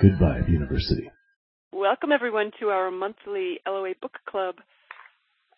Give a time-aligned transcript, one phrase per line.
[0.00, 1.10] Good Vibe University.
[1.72, 4.56] Welcome, everyone, to our monthly LOA Book Club.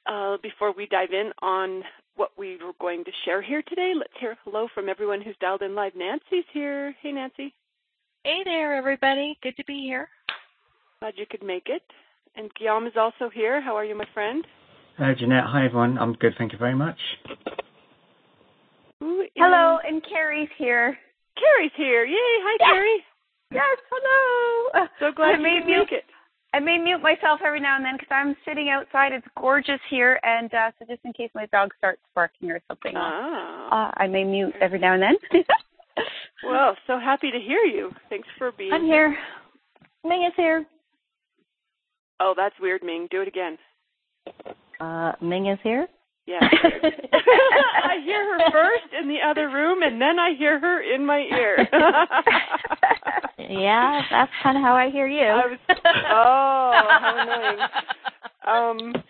[0.06, 1.82] Uh, before we dive in on
[2.16, 5.62] what we were going to share here today, let's hear hello from everyone who's dialed
[5.62, 5.92] in live.
[5.96, 6.94] Nancy's here.
[7.02, 7.54] Hey, Nancy.
[8.24, 9.38] Hey there, everybody.
[9.42, 10.08] Good to be here.
[11.00, 11.82] Glad you could make it.
[12.36, 13.62] And Guillaume is also here.
[13.62, 14.46] How are you, my friend?
[14.98, 15.44] Hi, Jeanette.
[15.46, 15.96] Hi, everyone.
[15.96, 16.34] I'm good.
[16.36, 16.98] Thank you very much.
[19.00, 20.96] Hello, and Carrie's here.
[21.38, 22.04] Carrie's here.
[22.04, 22.16] Yay.
[22.16, 22.68] Hi, yes.
[22.68, 23.04] Carrie.
[23.52, 24.86] Yes, hello.
[25.00, 26.04] So glad I you may could mute, make it.
[26.54, 29.12] I may mute myself every now and then because I'm sitting outside.
[29.12, 32.92] It's gorgeous here, and uh, so just in case my dog starts barking or something,
[32.96, 33.88] Ah.
[33.88, 35.16] uh, I may mute every now and then.
[36.44, 37.90] Well, so happy to hear you.
[38.10, 39.16] Thanks for being I'm here.
[40.04, 40.66] Ming is here.
[42.20, 43.08] Oh, that's weird, Ming.
[43.10, 43.56] Do it again.
[44.78, 45.88] Uh, Ming is here.
[46.26, 46.40] Yeah.
[46.42, 51.18] I hear her first in the other room, and then I hear her in my
[51.18, 51.56] ear.
[53.38, 55.22] yeah, that's kind of how I hear you.
[55.22, 57.60] I was, oh, how annoying.
[58.46, 59.02] Um,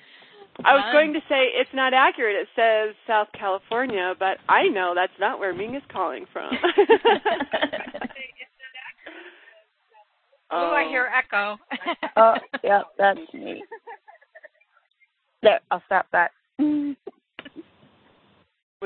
[0.64, 2.36] I was going to say it's not accurate.
[2.36, 6.50] It says South California, but I know that's not where Ming is calling from.
[10.48, 11.58] Oh, I hear echo.
[12.16, 13.64] oh, yeah, that's me.
[15.42, 16.30] There, I'll stop that.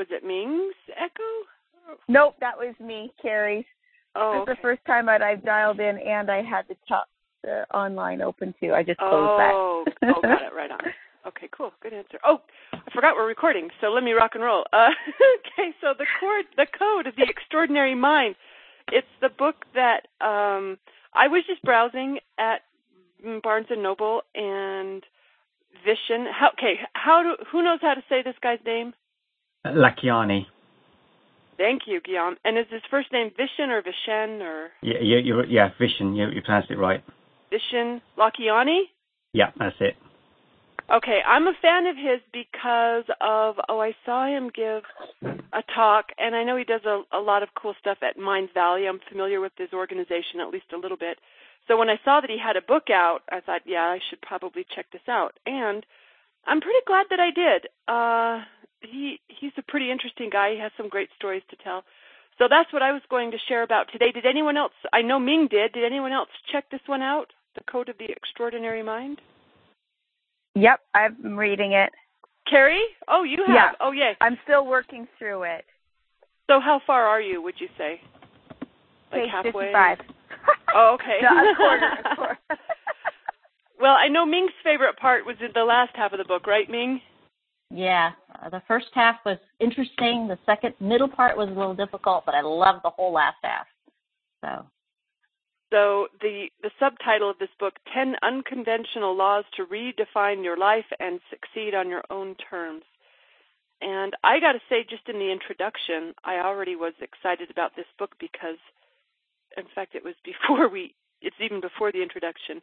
[0.01, 1.99] Was it Ming's echo?
[2.07, 3.67] Nope, that was me, Carrie.
[4.15, 4.51] Oh, This is okay.
[4.53, 7.07] the first time that I've dialed in and I had the top
[7.43, 8.73] the online open too.
[8.73, 9.51] I just closed that.
[9.53, 10.79] Oh, oh, got it right on.
[11.27, 12.17] Okay, cool, good answer.
[12.25, 12.41] Oh,
[12.73, 14.65] I forgot we're recording, so let me rock and roll.
[14.73, 14.89] Uh,
[15.37, 18.33] okay, so the chord, the code of the extraordinary mind.
[18.91, 20.79] It's the book that um,
[21.13, 22.61] I was just browsing at
[23.43, 25.03] Barnes and Noble and
[25.85, 26.25] Vishen.
[26.31, 28.93] How, okay, how do who knows how to say this guy's name?
[29.65, 30.45] Lakhiani.
[31.57, 32.37] Thank you, Guillaume.
[32.43, 36.15] And is his first name Vishen or Vishen or Yeah, yeah, you yeah, Vision.
[36.15, 37.03] You, you pronounced it right.
[37.51, 38.83] Vishen Lakhiani?
[39.33, 39.95] Yeah, that's it.
[40.91, 44.83] Okay, I'm a fan of his because of oh, I saw him give
[45.21, 48.89] a talk, and I know he does a, a lot of cool stuff at Mindvalley.
[48.89, 51.17] I'm familiar with his organization at least a little bit.
[51.67, 54.21] So when I saw that he had a book out, I thought, yeah, I should
[54.21, 55.37] probably check this out.
[55.45, 55.85] And
[56.45, 57.67] I'm pretty glad that I did.
[57.87, 58.43] Uh,
[58.81, 60.53] he he's a pretty interesting guy.
[60.53, 61.83] He has some great stories to tell.
[62.37, 64.11] So that's what I was going to share about today.
[64.11, 64.71] Did anyone else?
[64.91, 65.73] I know Ming did.
[65.73, 67.27] Did anyone else check this one out?
[67.55, 69.19] The Code of the Extraordinary Mind.
[70.55, 71.91] Yep, I'm reading it.
[72.49, 72.83] Carrie?
[73.07, 73.55] Oh, you have.
[73.55, 73.71] Yeah.
[73.79, 74.13] Oh, yay.
[74.21, 75.65] I'm still working through it.
[76.49, 78.01] So how far are you, would you say?
[79.11, 79.65] Like Page halfway?
[79.65, 79.97] 55.
[80.73, 81.19] Oh, okay.
[81.21, 82.37] No, a quarter, a quarter.
[83.81, 86.69] Well, I know Ming's favorite part was in the last half of the book, right,
[86.69, 87.01] Ming?
[87.69, 88.11] Yeah,
[88.43, 90.27] uh, the first half was interesting.
[90.27, 93.65] The second middle part was a little difficult, but I loved the whole last half.
[94.43, 94.65] So
[95.71, 101.21] So the the subtitle of this book, 10 Unconventional Laws to Redefine Your Life and
[101.29, 102.83] Succeed on Your Own Terms.
[103.81, 107.87] And I got to say, just in the introduction, I already was excited about this
[107.97, 108.59] book because,
[109.57, 112.61] in fact, it was before we, it's even before the introduction.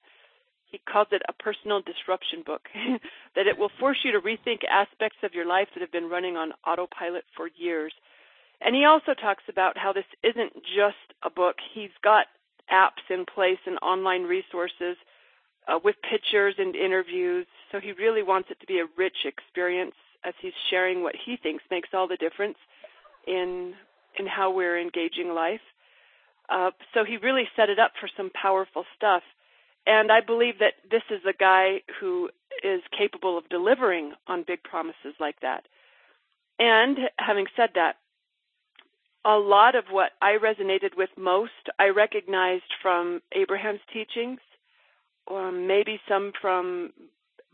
[0.70, 2.62] He calls it a personal disruption book,
[3.36, 6.36] that it will force you to rethink aspects of your life that have been running
[6.36, 7.92] on autopilot for years.
[8.60, 11.56] And he also talks about how this isn't just a book.
[11.74, 12.26] He's got
[12.72, 14.96] apps in place and online resources
[15.68, 17.46] uh, with pictures and interviews.
[17.70, 21.36] So he really wants it to be a rich experience as he's sharing what he
[21.36, 22.58] thinks makes all the difference
[23.26, 23.74] in
[24.18, 25.60] in how we're engaging life.
[26.48, 29.22] Uh, so he really set it up for some powerful stuff.
[29.86, 32.30] And I believe that this is a guy who
[32.62, 35.66] is capable of delivering on big promises like that.
[36.58, 37.96] And having said that,
[39.24, 44.40] a lot of what I resonated with most, I recognized from Abraham's teachings,
[45.26, 46.92] or maybe some from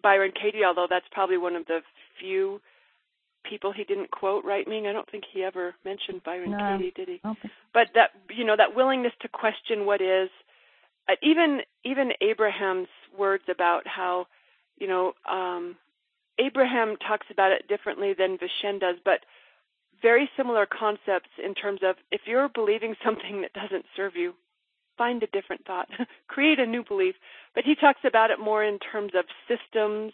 [0.02, 1.80] Byron Katie, although that's probably one of the
[2.20, 2.60] few
[3.44, 4.86] people he didn't quote, right, Ming?
[4.86, 6.78] I don't think he ever mentioned Byron No.
[6.78, 7.20] Katie, did he?
[7.72, 10.30] But that you know that willingness to question what is,
[11.22, 14.27] even even Abraham's words about how,
[14.78, 15.77] you know, um,
[16.39, 19.21] Abraham talks about it differently than Vishen does, but
[20.03, 24.34] very similar concepts in terms of if you're believing something that doesn't serve you,
[24.97, 25.89] find a different thought,
[26.28, 27.15] create a new belief.
[27.54, 30.12] But he talks about it more in terms of systems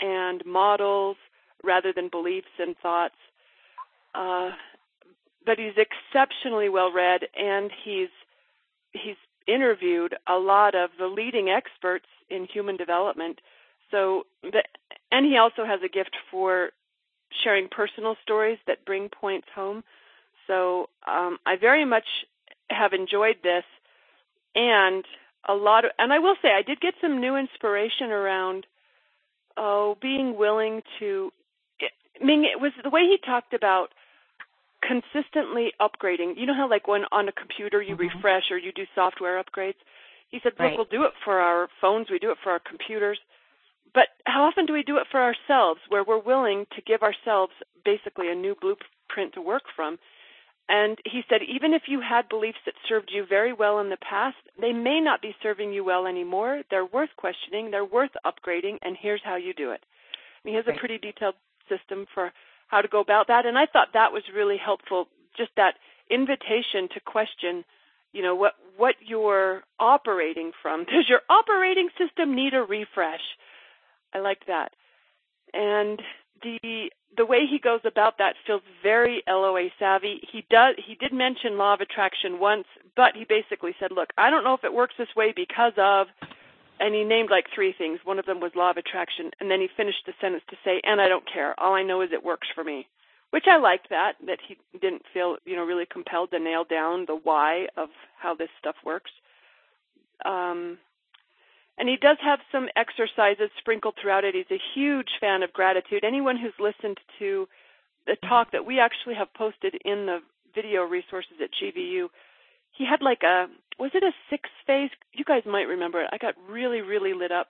[0.00, 1.16] and models
[1.64, 3.14] rather than beliefs and thoughts.
[4.14, 4.50] Uh,
[5.44, 8.08] but he's exceptionally well read, and he's
[8.92, 9.16] he's
[9.46, 13.40] interviewed a lot of the leading experts in human development.
[13.90, 14.62] So, the,
[15.10, 16.70] and he also has a gift for
[17.44, 19.84] sharing personal stories that bring points home.
[20.46, 22.06] So, um, I very much
[22.70, 23.64] have enjoyed this,
[24.54, 25.04] and
[25.48, 28.66] a lot of, and I will say I did get some new inspiration around,
[29.56, 31.32] oh, being willing to.
[32.20, 33.88] I mean, it was the way he talked about
[34.82, 36.36] consistently upgrading.
[36.36, 38.12] You know how like when on a computer you Mhm.
[38.12, 39.78] refresh or you do software upgrades.
[40.28, 40.76] He said, "Look, Right.
[40.76, 43.20] we'll do it for our phones, we do it for our computers,
[43.92, 47.52] but how often do we do it for ourselves, where we're willing to give ourselves
[47.84, 49.98] basically a new blueprint to work from?"
[50.68, 53.96] And he said, even if you had beliefs that served you very well in the
[53.98, 56.62] past, they may not be serving you well anymore.
[56.70, 59.84] They're worth questioning, they're worth upgrading, and here's how you do it.
[60.42, 61.34] And he has a pretty detailed
[61.68, 62.32] system for
[62.72, 65.06] how to go about that, and I thought that was really helpful.
[65.36, 65.74] Just that
[66.10, 67.64] invitation to question,
[68.12, 70.84] you know, what what you're operating from.
[70.92, 73.20] Does your operating system need a refresh?
[74.14, 74.72] I liked that,
[75.54, 76.00] and
[76.42, 80.20] the the way he goes about that feels very LOA savvy.
[80.32, 82.64] He does he did mention law of attraction once,
[82.96, 86.06] but he basically said, "Look, I don't know if it works this way because of,"
[86.80, 88.00] and he named like three things.
[88.04, 90.80] One of them was law of attraction, and then he finished the sentence to say,
[90.84, 91.58] "And I don't care.
[91.58, 92.88] All I know is it works for me."
[93.30, 97.06] Which I liked that that he didn't feel you know really compelled to nail down
[97.06, 97.88] the why of
[98.18, 99.10] how this stuff works.
[100.24, 100.78] Um,
[101.78, 104.34] and he does have some exercises sprinkled throughout it.
[104.34, 106.04] He's a huge fan of gratitude.
[106.04, 107.48] Anyone who's listened to
[108.06, 110.18] the talk that we actually have posted in the
[110.54, 112.08] video resources at GVU,
[112.72, 113.46] he had like a
[113.78, 114.90] was it a six phase?
[115.12, 116.10] You guys might remember it.
[116.12, 117.48] I got really really lit up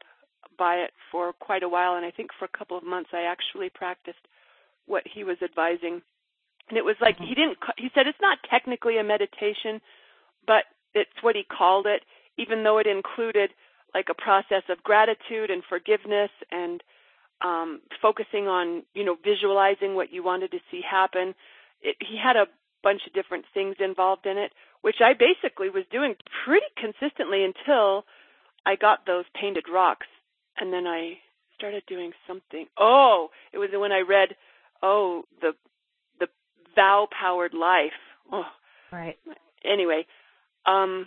[0.58, 3.22] by it for quite a while, and I think for a couple of months I
[3.22, 4.18] actually practiced
[4.86, 6.02] what he was advising.
[6.68, 7.58] And it was like he didn't.
[7.78, 9.80] He said it's not technically a meditation,
[10.46, 10.64] but
[10.94, 12.02] it's what he called it,
[12.38, 13.50] even though it included
[13.94, 16.82] like a process of gratitude and forgiveness and
[17.42, 21.34] um, focusing on you know visualizing what you wanted to see happen.
[21.82, 22.46] It, he had a
[22.82, 24.52] bunch of different things involved in it,
[24.82, 26.14] which I basically was doing
[26.44, 28.04] pretty consistently until
[28.66, 30.06] I got those painted rocks,
[30.58, 31.18] and then I
[31.56, 32.66] started doing something.
[32.78, 34.36] Oh, it was when I read,
[34.82, 35.52] oh the
[36.20, 36.28] the
[36.76, 37.92] vow powered life.
[38.30, 38.46] Oh,
[38.92, 39.18] Right.
[39.64, 40.06] anyway,
[40.66, 41.06] um,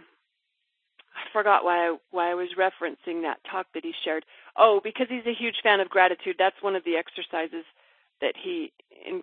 [1.15, 4.25] I forgot why I, why I was referencing that talk that he shared.
[4.57, 6.35] Oh, because he's a huge fan of gratitude.
[6.39, 7.63] That's one of the exercises
[8.21, 8.71] that he
[9.07, 9.21] in,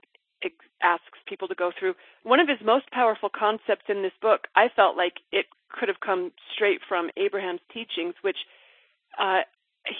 [0.83, 1.94] asks people to go through.
[2.23, 6.00] One of his most powerful concepts in this book, I felt like it could have
[6.00, 8.37] come straight from Abraham's teachings, which
[9.19, 9.41] uh,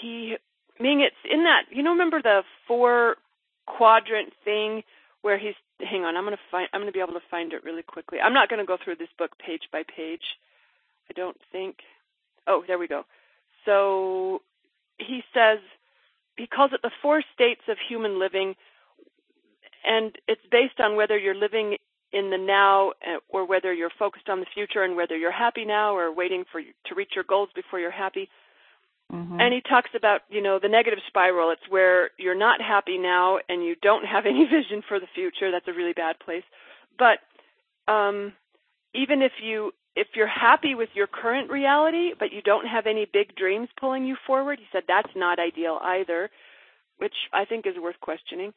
[0.01, 0.35] he,
[0.79, 1.63] Ming, it's in that.
[1.71, 3.17] You know, remember the four
[3.65, 4.83] quadrant thing
[5.21, 7.53] where he's hang on i'm going to find i'm going to be able to find
[7.53, 10.37] it really quickly i'm not going to go through this book page by page
[11.09, 11.77] i don't think
[12.47, 13.03] oh there we go
[13.65, 14.41] so
[14.97, 15.59] he says
[16.37, 18.55] he calls it the four states of human living
[19.83, 21.77] and it's based on whether you're living
[22.11, 25.65] in the now uh, or whether you're focused on the future and whether you're happy
[25.65, 28.29] now or waiting for to reach your goals before you're happy
[29.13, 29.39] Mm-hmm.
[29.39, 31.51] and he talks about, you know, the negative spiral.
[31.51, 35.51] It's where you're not happy now and you don't have any vision for the future.
[35.51, 36.43] That's a really bad place.
[36.97, 37.19] But
[37.91, 38.33] um
[38.93, 43.05] even if you if you're happy with your current reality but you don't have any
[43.11, 46.29] big dreams pulling you forward, he said that's not ideal either,
[46.97, 48.53] which I think is worth questioning.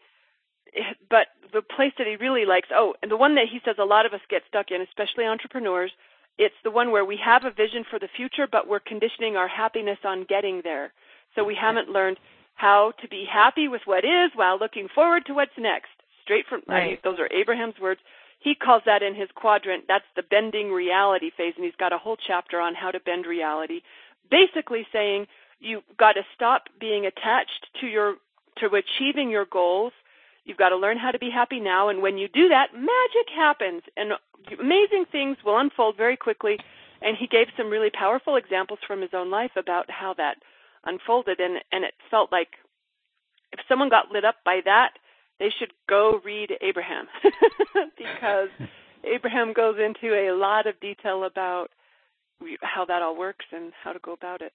[1.08, 3.84] But the place that he really likes, oh, and the one that he says a
[3.84, 5.92] lot of us get stuck in, especially entrepreneurs,
[6.38, 9.48] it's the one where we have a vision for the future, but we're conditioning our
[9.48, 10.92] happiness on getting there.
[11.34, 12.18] So we haven't learned
[12.54, 15.90] how to be happy with what is while looking forward to what's next.
[16.22, 18.00] Straight from I mean, those are Abraham's words.
[18.40, 19.84] He calls that in his quadrant.
[19.88, 23.26] That's the bending reality phase, and he's got a whole chapter on how to bend
[23.26, 23.80] reality.
[24.30, 25.26] Basically saying
[25.60, 28.16] you've got to stop being attached to your
[28.58, 29.92] to achieving your goals.
[30.46, 33.28] You've got to learn how to be happy now, and when you do that, magic
[33.34, 34.12] happens, and
[34.60, 36.56] amazing things will unfold very quickly.
[37.02, 40.36] And he gave some really powerful examples from his own life about how that
[40.84, 42.48] unfolded, and and it felt like
[43.52, 44.92] if someone got lit up by that,
[45.40, 47.06] they should go read Abraham
[47.98, 48.48] because
[49.04, 51.70] Abraham goes into a lot of detail about
[52.62, 54.52] how that all works and how to go about it.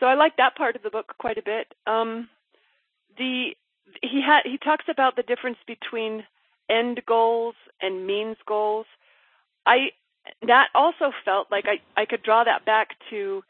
[0.00, 1.74] So I like that part of the book quite a bit.
[1.86, 2.28] Um,
[3.16, 3.54] the
[4.02, 6.24] he had he talks about the difference between
[6.68, 8.86] end goals and means goals.
[9.66, 9.90] I
[10.46, 13.42] that also felt like I I could draw that back to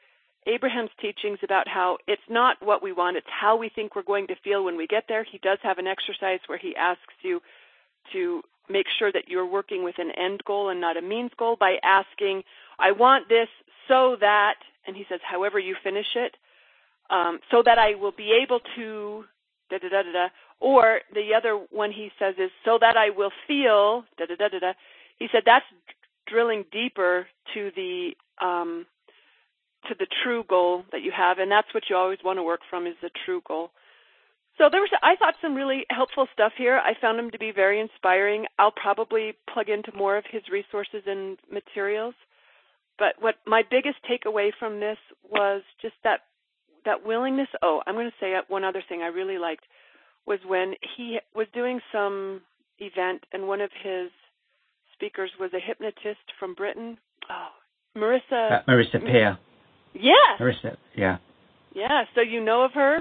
[0.46, 4.26] Abraham's teachings about how it's not what we want, it's how we think we're going
[4.26, 5.24] to feel when we get there.
[5.24, 7.40] He does have an exercise where he asks you
[8.12, 11.56] to make sure that you're working with an end goal and not a means goal
[11.58, 12.42] by asking,
[12.78, 13.48] I want this
[13.88, 16.36] so that, and he says, however you finish it,
[17.10, 19.24] um, so that I will be able to,
[19.70, 20.28] da da da da da.
[20.60, 24.48] Or the other one he says is, so that I will feel, da da da
[24.48, 24.72] da da.
[25.18, 25.66] He said that's
[26.26, 28.86] drilling deeper to the um,
[29.88, 32.60] to the true goal that you have, and that's what you always want to work
[32.70, 33.70] from is the true goal.
[34.56, 36.78] So there was, I thought, some really helpful stuff here.
[36.78, 38.46] I found him to be very inspiring.
[38.58, 42.14] I'll probably plug into more of his resources and materials.
[42.98, 46.20] But what my biggest takeaway from this was just that
[46.84, 47.48] that willingness.
[47.62, 49.64] Oh, I'm going to say one other thing I really liked
[50.26, 52.40] was when he was doing some
[52.78, 54.10] event and one of his
[54.94, 56.98] speakers was a hypnotist from Britain.
[57.30, 58.60] Oh, Marissa.
[58.60, 59.38] Uh, Marissa Peer.
[59.92, 60.12] Yeah.
[60.40, 61.18] Marissa, yeah.
[61.74, 62.04] Yeah.
[62.14, 62.98] So you know of her?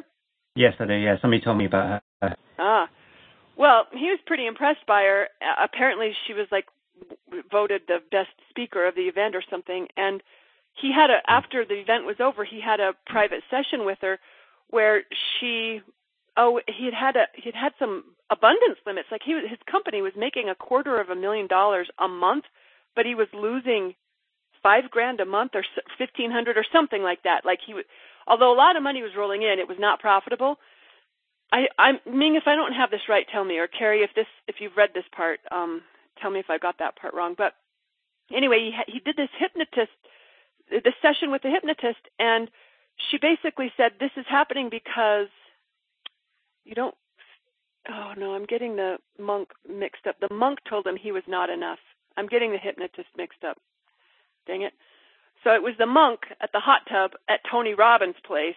[0.56, 0.94] Yes, I do.
[0.94, 2.36] Yeah, somebody told me about her.
[2.60, 2.88] Ah.
[3.58, 5.28] Well, he was pretty impressed by her.
[5.42, 6.66] Uh, apparently, she was like
[7.52, 10.22] voted the best speaker of the event or something, and
[10.74, 14.20] he had a after the event was over, he had a private session with her
[14.70, 15.03] where
[15.39, 15.82] she
[16.38, 19.10] oh he had had a he had had some abundance limits.
[19.12, 22.46] Like he his company was making a quarter of a million dollars a month
[22.96, 23.94] but he was losing
[24.62, 25.63] five grand a month or
[25.98, 27.46] fifteen hundred or something like that.
[27.46, 27.86] Like he was
[28.27, 30.58] although a lot of money was rolling in it was not profitable.
[31.51, 33.58] I i'm ming if i don't have this right tell me.
[33.58, 35.82] Or carrie if this if you've read this part um
[36.22, 37.36] tell me if i got that part wrong.
[37.38, 37.53] But
[38.36, 39.92] anyway he he did this hypnotist
[40.70, 42.50] the session with the hypnotist and
[43.10, 45.27] she basically said this is happening because
[46.63, 46.96] you don't
[47.89, 50.15] oh no i'm getting the monk mixed up.
[50.20, 51.79] The monk told him he was not enough.
[52.17, 53.58] I'm getting the hypnotist mixed up.
[54.48, 54.74] Dang it.
[55.43, 58.55] So it was the monk at the hot tub at tony robbins place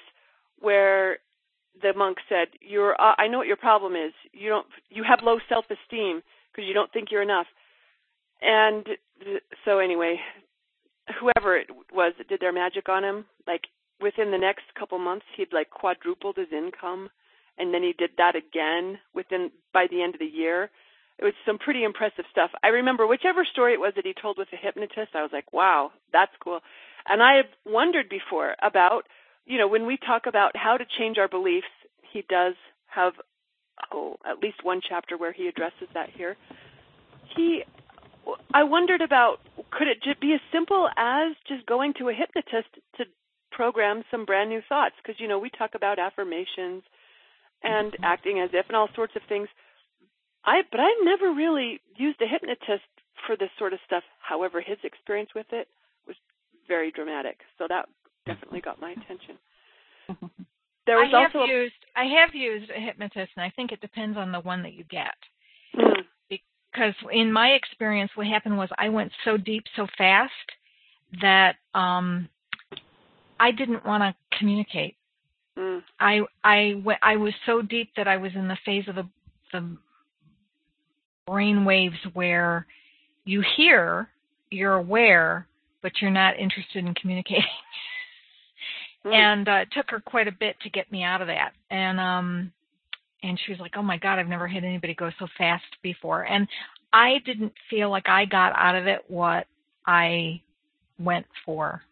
[0.59, 1.19] where
[1.83, 4.13] the monk said you're uh, i know what your problem is.
[4.33, 6.23] You don't you have low self esteem
[6.53, 7.47] because you don't think you're enough.
[8.41, 8.87] And
[9.65, 10.21] so anyway
[11.21, 13.63] whoever it was that did their magic on him like
[14.01, 17.09] within the next couple months he'd like quadrupled his income
[17.59, 20.71] and then he did that again within by the end of the year.
[21.19, 22.51] It was some pretty impressive stuff.
[22.63, 25.51] I remember whichever story it was that he told with the hypnotist, I was like,
[25.53, 26.61] wow, that's cool.
[27.09, 29.05] And I have wondered before about,
[29.47, 31.67] you know, when we talk about how to change our beliefs,
[32.13, 32.55] he does
[32.89, 33.15] have
[33.93, 36.37] oh, at least one chapter where he addresses that here.
[37.35, 37.63] He
[38.53, 39.41] I wondered about
[39.71, 43.05] could it be as simple as just going to a hypnotist to
[43.53, 46.83] program some brand new thoughts because you know we talk about affirmations
[47.63, 48.05] and mm-hmm.
[48.05, 49.49] acting as if and all sorts of things.
[50.45, 52.89] I but I never really used a hypnotist
[53.27, 54.03] for this sort of stuff.
[54.21, 55.69] However, his experience with it
[56.07, 56.17] was
[56.69, 57.87] very dramatic, so that
[58.27, 59.39] definitely got my attention.
[60.87, 63.81] There was I have also used I have used a hypnotist, and I think it
[63.81, 65.19] depends on the one that you get.
[65.75, 66.07] Mm.
[66.77, 70.31] Because in my experience, what happened was I went so deep so fast
[71.23, 72.29] that um
[73.41, 74.97] I didn't want to communicate.
[75.57, 75.83] Mm.
[75.99, 79.09] I I I was so deep that I was in the phase of the
[79.53, 79.77] the
[81.27, 82.67] brain waves where
[83.25, 84.09] you hear,
[84.51, 85.47] you're aware,
[85.83, 87.43] but you're not interested in communicating.
[89.07, 89.15] mm.
[89.15, 91.53] And uh, it took her quite a bit to get me out of that.
[91.71, 92.53] And um
[93.23, 96.23] and she was like, "Oh my god, I've never had anybody go so fast before."
[96.23, 96.47] And
[96.93, 99.47] I didn't feel like I got out of it what
[99.87, 100.41] I
[100.99, 101.83] went for.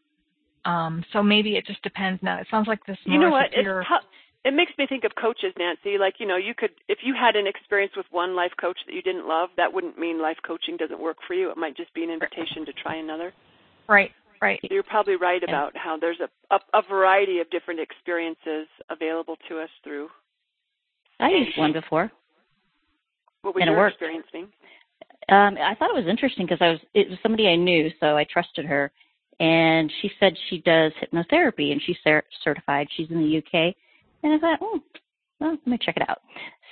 [0.65, 2.41] Um, so maybe it just depends now.
[2.41, 2.97] It sounds like this.
[3.05, 3.47] You know what?
[3.53, 4.05] It's tough.
[4.45, 5.99] It makes me think of coaches, Nancy.
[5.99, 8.95] Like you know, you could if you had an experience with one life coach that
[8.95, 11.51] you didn't love, that wouldn't mean life coaching doesn't work for you.
[11.51, 13.33] It might just be an invitation to try another.
[13.89, 14.11] Right.
[14.41, 14.61] Right.
[14.63, 15.51] So you're probably right yeah.
[15.51, 20.09] about how there's a, a a variety of different experiences available to us through.
[21.21, 22.11] I used one before.
[23.43, 24.49] What was and your experience being?
[25.29, 28.17] Um, I thought it was interesting because I was it was somebody I knew, so
[28.17, 28.93] I trusted her,
[29.41, 31.97] and she said she does hypnotherapy and she's
[32.43, 32.89] certified.
[32.97, 33.75] She's in the UK,
[34.23, 34.81] and I thought, oh,
[35.41, 36.21] well, let me check it out.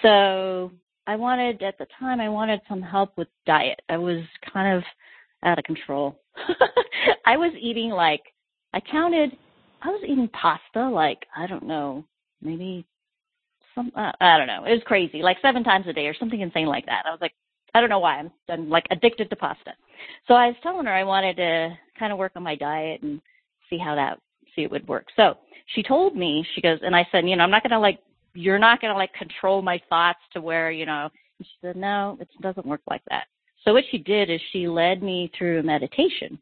[0.03, 0.71] So
[1.07, 3.81] I wanted at the time I wanted some help with diet.
[3.89, 4.23] I was
[4.53, 4.83] kind of
[5.45, 6.19] out of control.
[7.27, 8.23] I was eating like
[8.75, 9.37] I counted.
[9.83, 12.05] I was eating pasta like I don't know,
[12.41, 12.87] maybe
[13.75, 14.65] some uh, I don't know.
[14.65, 17.05] It was crazy, like seven times a day or something insane like that.
[17.07, 17.33] I was like,
[17.75, 19.73] I don't know why I'm, I'm like addicted to pasta.
[20.29, 23.21] So I was telling her I wanted to kind of work on my diet and
[23.71, 24.19] see how that
[24.55, 25.07] see it would work.
[25.17, 25.37] So
[25.75, 28.01] she told me she goes and I said, you know, I'm not gonna like
[28.35, 31.09] you're not gonna like control my thoughts to where you know.
[31.39, 33.25] And she said, no, it doesn't work like that.
[33.65, 36.39] So what she did is she led me through a meditation.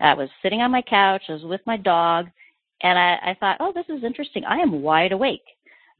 [0.00, 1.22] I was sitting on my couch.
[1.28, 2.26] I was with my dog,
[2.82, 4.44] and I, I thought, oh, this is interesting.
[4.44, 5.44] I am wide awake,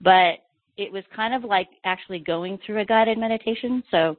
[0.01, 0.39] but
[0.77, 3.83] it was kind of like actually going through a guided meditation.
[3.91, 4.17] So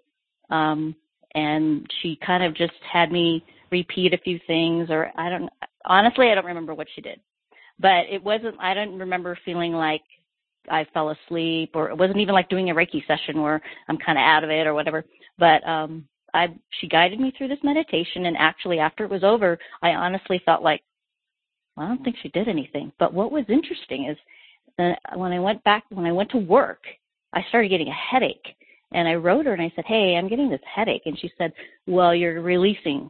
[0.49, 0.95] um,
[1.35, 5.49] and she kind of just had me repeat a few things or I don't
[5.85, 7.19] honestly I don't remember what she did.
[7.79, 10.03] But it wasn't I don't remember feeling like
[10.69, 14.17] I fell asleep or it wasn't even like doing a Reiki session where I'm kind
[14.17, 15.03] of out of it or whatever.
[15.39, 19.57] But um I she guided me through this meditation and actually after it was over
[19.81, 20.81] I honestly felt like
[21.75, 22.91] well, I don't think she did anything.
[22.99, 24.17] But what was interesting is
[24.77, 26.83] that when I went back, when I went to work,
[27.33, 28.55] I started getting a headache.
[28.93, 31.03] And I wrote her and I said, Hey, I'm getting this headache.
[31.05, 31.51] And she said,
[31.87, 33.09] Well, you're releasing.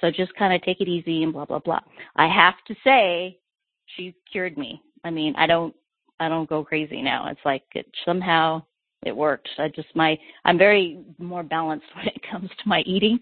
[0.00, 1.80] So just kind of take it easy and blah, blah, blah.
[2.16, 3.38] I have to say,
[3.96, 4.82] she cured me.
[5.04, 5.74] I mean, I don't,
[6.18, 7.28] I don't go crazy now.
[7.28, 8.62] It's like it somehow
[9.06, 9.48] it worked.
[9.58, 13.18] I just my I'm very more balanced when it comes to my eating.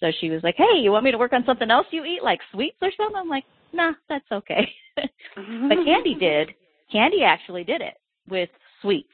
[0.00, 2.22] So she was like, "Hey, you want me to work on something else you eat,
[2.22, 6.54] like sweets or something?" I'm like, "Nah, that's okay." but Candy did.
[6.94, 7.94] Candy actually did it
[8.28, 8.48] with
[8.80, 9.08] sweets,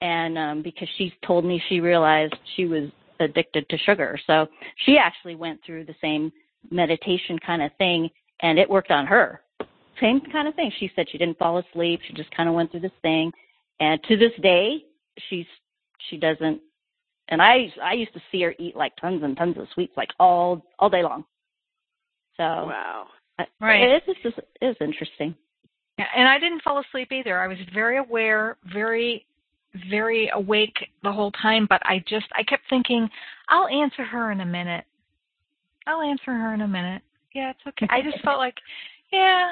[0.00, 4.48] and um because she told me she realized she was addicted to sugar, so
[4.84, 6.32] she actually went through the same
[6.70, 9.40] meditation kind of thing, and it worked on her.
[10.00, 10.72] Same kind of thing.
[10.78, 12.00] She said she didn't fall asleep.
[12.06, 13.30] She just kind of went through this thing,
[13.78, 14.84] and to this day,
[15.28, 15.46] she's
[16.08, 16.60] she doesn't
[17.30, 20.10] and I I used to see her eat like tons and tons of sweets like
[20.18, 21.24] all all day long.
[22.36, 23.06] So wow,
[23.60, 25.34] right, it's just it's interesting.
[26.16, 27.38] And I didn't fall asleep either.
[27.38, 29.26] I was very aware, very
[29.88, 33.08] very awake the whole time, but I just I kept thinking,
[33.48, 34.84] I'll answer her in a minute.
[35.86, 37.02] I'll answer her in a minute.
[37.34, 37.86] Yeah, it's okay.
[37.88, 38.56] I just felt like,
[39.12, 39.50] yeah,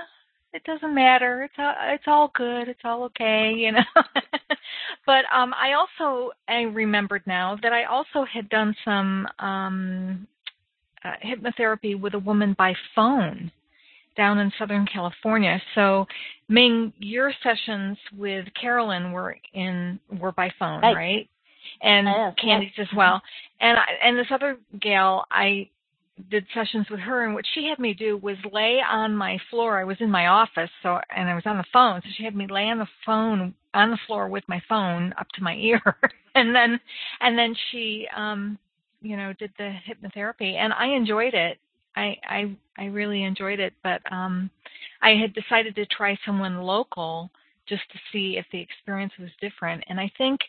[0.53, 1.45] it doesn't matter.
[1.45, 2.69] It's all, it's all good.
[2.69, 3.85] It's all okay, you know.
[5.07, 10.27] but um I also I remembered now that I also had done some um
[11.05, 13.53] uh, hypnotherapy with a woman by phone
[14.19, 15.63] down in Southern California.
[15.75, 16.07] So
[16.51, 20.95] Ming, your sessions with Carolyn were in were by phone, right?
[20.95, 21.31] right?
[21.81, 22.89] And yes, Candy's yes.
[22.91, 23.23] as well.
[23.61, 25.71] And I, and this other gal, I
[26.31, 29.79] did sessions with her and what she had me do was lay on my floor.
[29.79, 32.35] I was in my office so and I was on the phone, so she had
[32.35, 35.81] me lay on the phone on the floor with my phone up to my ear.
[36.35, 36.81] and then
[37.21, 38.59] and then she um
[39.01, 41.59] you know did the hypnotherapy and I enjoyed it.
[41.99, 44.51] I I I really enjoyed it, but um
[45.03, 47.31] I had decided to try someone local
[47.69, 49.85] just to see if the experience was different.
[49.89, 50.41] And I think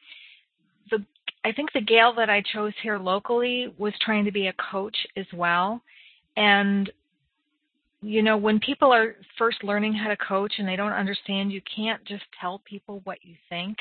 [0.91, 1.03] the
[1.43, 4.95] I think the gal that I chose here locally was trying to be a coach
[5.17, 5.81] as well.
[6.37, 6.91] And
[8.01, 11.61] you know, when people are first learning how to coach and they don't understand, you
[11.75, 13.77] can't just tell people what you think.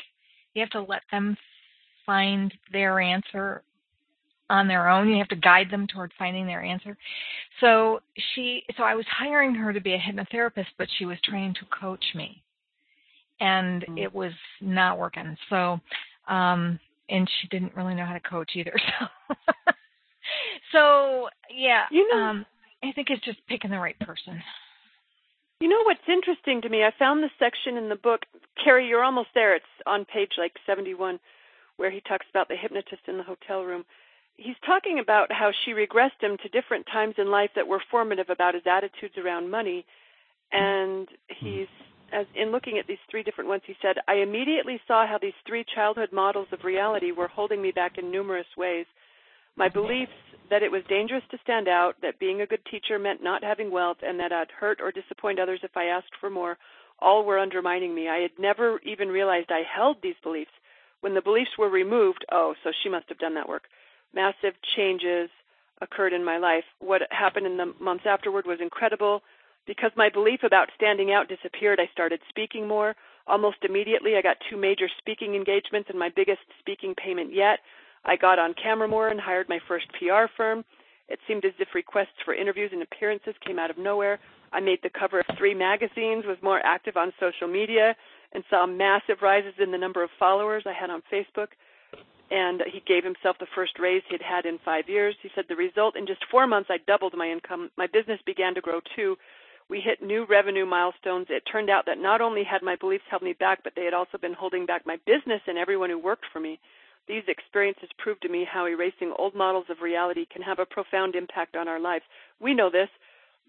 [0.53, 1.37] You have to let them
[2.05, 3.61] find their answer
[4.49, 5.09] on their own.
[5.09, 6.97] You have to guide them toward finding their answer.
[7.59, 8.01] So
[8.33, 11.79] she, so I was hiring her to be a hypnotherapist, but she was trying to
[11.79, 12.41] coach me,
[13.39, 13.97] and mm-hmm.
[13.97, 15.37] it was not working.
[15.49, 15.79] So,
[16.27, 18.75] um, and she didn't really know how to coach either.
[20.71, 22.45] So, so yeah, you know, um,
[22.83, 24.39] I think it's just picking the right person.
[25.59, 26.83] You know what's interesting to me?
[26.83, 28.21] I found this section in the book.
[28.63, 29.55] Carrie, you're almost there.
[29.55, 31.19] It's on page like 71,
[31.75, 33.83] where he talks about the hypnotist in the hotel room.
[34.41, 38.29] He's talking about how she regressed him to different times in life that were formative
[38.29, 39.85] about his attitudes around money,
[40.51, 41.67] and he's
[42.11, 45.33] as in looking at these three different ones, he said, I immediately saw how these
[45.45, 48.87] three childhood models of reality were holding me back in numerous ways.
[49.55, 50.11] My beliefs
[50.49, 53.69] that it was dangerous to stand out, that being a good teacher meant not having
[53.69, 56.57] wealth, and that I'd hurt or disappoint others if I asked for more,
[56.99, 58.09] all were undermining me.
[58.09, 60.51] I had never even realized I held these beliefs.
[61.01, 63.63] When the beliefs were removed, oh, so she must have done that work.
[64.13, 65.29] Massive changes
[65.81, 66.63] occurred in my life.
[66.79, 69.21] What happened in the months afterward was incredible.
[69.67, 72.95] Because my belief about standing out disappeared, I started speaking more.
[73.27, 77.59] Almost immediately, I got two major speaking engagements and my biggest speaking payment yet.
[78.03, 80.65] I got on camera more and hired my first PR firm.
[81.07, 84.19] It seemed as if requests for interviews and appearances came out of nowhere.
[84.51, 87.95] I made the cover of three magazines, was more active on social media,
[88.33, 91.49] and saw massive rises in the number of followers I had on Facebook.
[92.31, 95.15] And he gave himself the first raise he'd had in five years.
[95.21, 97.71] He said the result in just four months, I doubled my income.
[97.75, 99.17] My business began to grow too
[99.69, 101.27] we hit new revenue milestones.
[101.29, 103.93] It turned out that not only had my beliefs held me back, but they had
[103.93, 106.59] also been holding back my business and everyone who worked for me.
[107.07, 111.15] These experiences proved to me how erasing old models of reality can have a profound
[111.15, 112.03] impact on our lives.
[112.39, 112.89] We know this,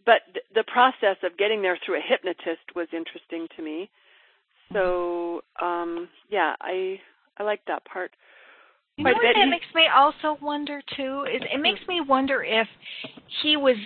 [0.04, 3.90] but th- the process of getting there through a hypnotist was interesting to me.
[4.72, 7.00] So, um, yeah, I
[7.38, 8.12] I like that part.
[9.00, 12.42] You know what that he, makes me also wonder too is it makes me wonder
[12.42, 12.68] if
[13.42, 13.76] he was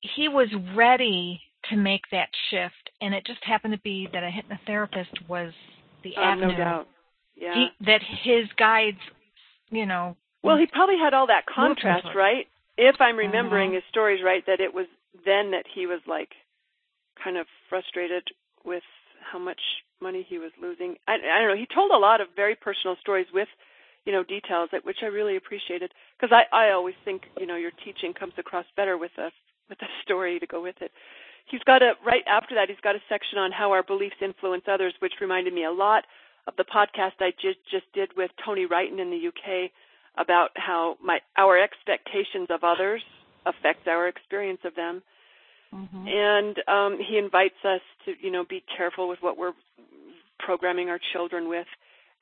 [0.00, 1.40] he was ready
[1.70, 5.52] to make that shift, and it just happened to be that a hypnotherapist was
[6.04, 6.52] the uh, avenue.
[6.52, 6.88] No doubt.
[7.36, 7.54] Yeah.
[7.54, 8.98] He, that his guides,
[9.70, 10.16] you know.
[10.42, 12.46] Well, he probably had all that contrast, right?
[12.76, 13.76] If I'm remembering uh-huh.
[13.76, 14.86] his stories right, that it was
[15.24, 16.30] then that he was like
[17.22, 18.24] kind of frustrated
[18.64, 18.82] with
[19.32, 19.60] how much
[20.00, 20.96] money he was losing.
[21.06, 21.56] I, I don't know.
[21.56, 23.48] He told a lot of very personal stories with,
[24.08, 27.56] you know, details that which I really appreciated because I I always think you know
[27.56, 29.28] your teaching comes across better with a
[29.68, 30.90] with a story to go with it.
[31.50, 32.70] he's got a right after that.
[32.70, 36.04] He's got a section on how our beliefs influence others, which reminded me a lot
[36.46, 39.70] of the podcast I just just did with Tony Wrighton in the UK
[40.16, 43.02] about how my our expectations of others
[43.44, 45.02] affects our experience of them.
[45.74, 46.06] Mm-hmm.
[46.08, 49.52] And um, he invites us to, you know, be careful with what we're
[50.38, 51.66] programming our children with,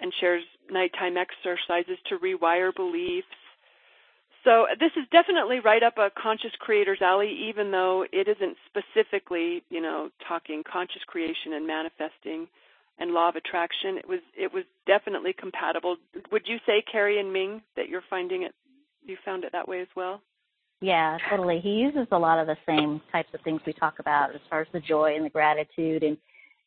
[0.01, 3.27] and shares nighttime exercises to rewire beliefs.
[4.45, 9.63] So this is definitely right up a conscious creator's alley, even though it isn't specifically,
[9.71, 12.47] you know, talking conscious creation and manifesting
[12.99, 13.99] and law of attraction.
[13.99, 15.97] It was it was definitely compatible.
[16.31, 18.55] Would you say, Carrie and Ming, that you're finding it?
[19.05, 20.21] You found it that way as well.
[20.81, 21.61] Yeah, totally.
[21.61, 24.61] He uses a lot of the same types of things we talk about as far
[24.61, 26.17] as the joy and the gratitude and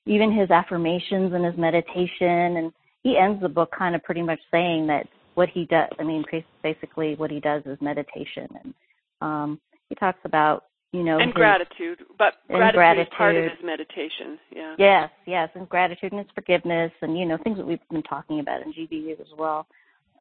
[0.05, 4.39] even his affirmations and his meditation and he ends the book kind of pretty much
[4.51, 6.23] saying that what he does I mean
[6.63, 8.47] basically what he does is meditation.
[8.63, 8.73] And
[9.21, 9.59] um
[9.89, 13.63] he talks about you know and his, gratitude but gratitude, gratitude is part of his
[13.63, 14.75] meditation yeah.
[14.77, 18.39] Yes yes and gratitude and his forgiveness and you know things that we've been talking
[18.39, 19.67] about in GVU as well.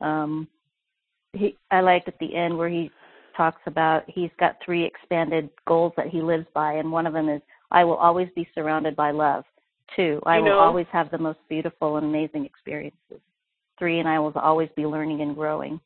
[0.00, 0.48] Um
[1.32, 2.90] he I liked at the end where he
[3.38, 7.28] talks about he's got three expanded goals that he lives by, and one of them
[7.30, 9.44] is I will always be surrounded by love.
[9.96, 13.20] Two, I you will know, always have the most beautiful and amazing experiences.
[13.78, 15.80] Three, and I will always be learning and growing.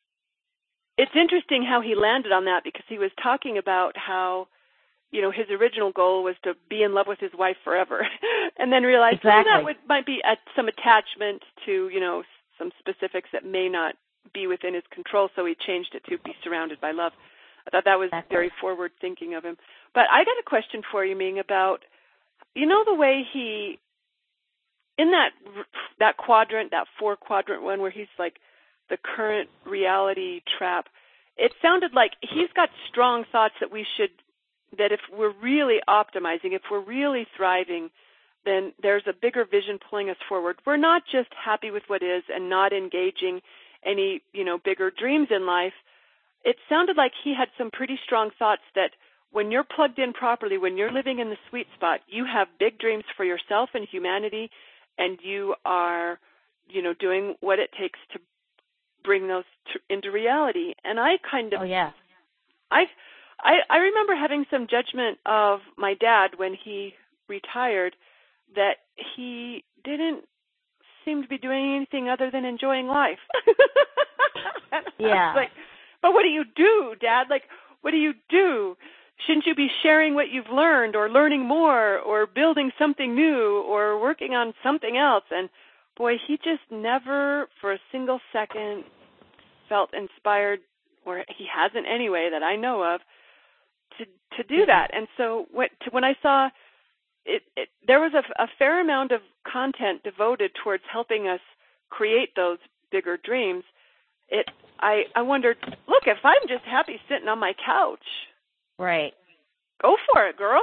[0.98, 4.48] It's interesting how he landed on that because he was talking about how,
[5.10, 8.06] you know, his original goal was to be in love with his wife forever,
[8.58, 9.50] and then realized oh, exactly.
[9.50, 12.22] well, that would might be at some attachment to, you know,
[12.58, 13.94] some specifics that may not
[14.34, 17.12] be within his control, so he changed it to be surrounded by love.
[17.66, 18.34] I thought that was exactly.
[18.34, 19.56] very forward thinking of him.
[19.94, 21.82] But I got a question for you, Ming, about
[22.54, 23.78] you know the way he
[24.98, 25.30] in that
[25.98, 28.34] that quadrant, that four quadrant one where he's like
[28.90, 30.86] the current reality trap.
[31.36, 34.10] It sounded like he's got strong thoughts that we should
[34.78, 37.90] that if we're really optimizing, if we're really thriving,
[38.44, 40.56] then there's a bigger vision pulling us forward.
[40.66, 43.40] We're not just happy with what is and not engaging
[43.84, 45.74] any, you know, bigger dreams in life
[46.44, 48.90] it sounded like he had some pretty strong thoughts that
[49.30, 52.78] when you're plugged in properly, when you're living in the sweet spot, you have big
[52.78, 54.50] dreams for yourself and humanity,
[54.98, 56.18] and you are,
[56.68, 58.18] you know, doing what it takes to
[59.04, 60.74] bring those to, into reality.
[60.84, 61.90] And I kind of, oh yeah,
[62.70, 62.84] I,
[63.42, 66.94] I, I remember having some judgment of my dad when he
[67.28, 67.96] retired
[68.54, 68.76] that
[69.16, 70.24] he didn't
[71.04, 73.18] seem to be doing anything other than enjoying life.
[74.98, 75.32] yeah.
[75.34, 75.50] like,
[76.00, 77.24] but what do you do, Dad?
[77.30, 77.42] Like,
[77.80, 78.76] what do you do?
[79.26, 84.00] Shouldn't you be sharing what you've learned or learning more or building something new or
[84.00, 85.24] working on something else?
[85.30, 85.48] And
[85.96, 88.84] boy, he just never for a single second
[89.68, 90.60] felt inspired
[91.04, 93.00] or he hasn't anyway that I know of
[93.98, 94.04] to
[94.36, 94.68] to do mm-hmm.
[94.68, 94.90] that.
[94.92, 96.48] And so when to, when I saw
[97.24, 101.40] it, it there was a, a fair amount of content devoted towards helping us
[101.90, 102.58] create those
[102.90, 103.64] bigger dreams.
[104.28, 104.46] It
[104.80, 105.56] I I wondered,
[105.88, 108.04] look, if I'm just happy sitting on my couch,
[108.78, 109.12] right?
[109.80, 110.62] Go for it, girl.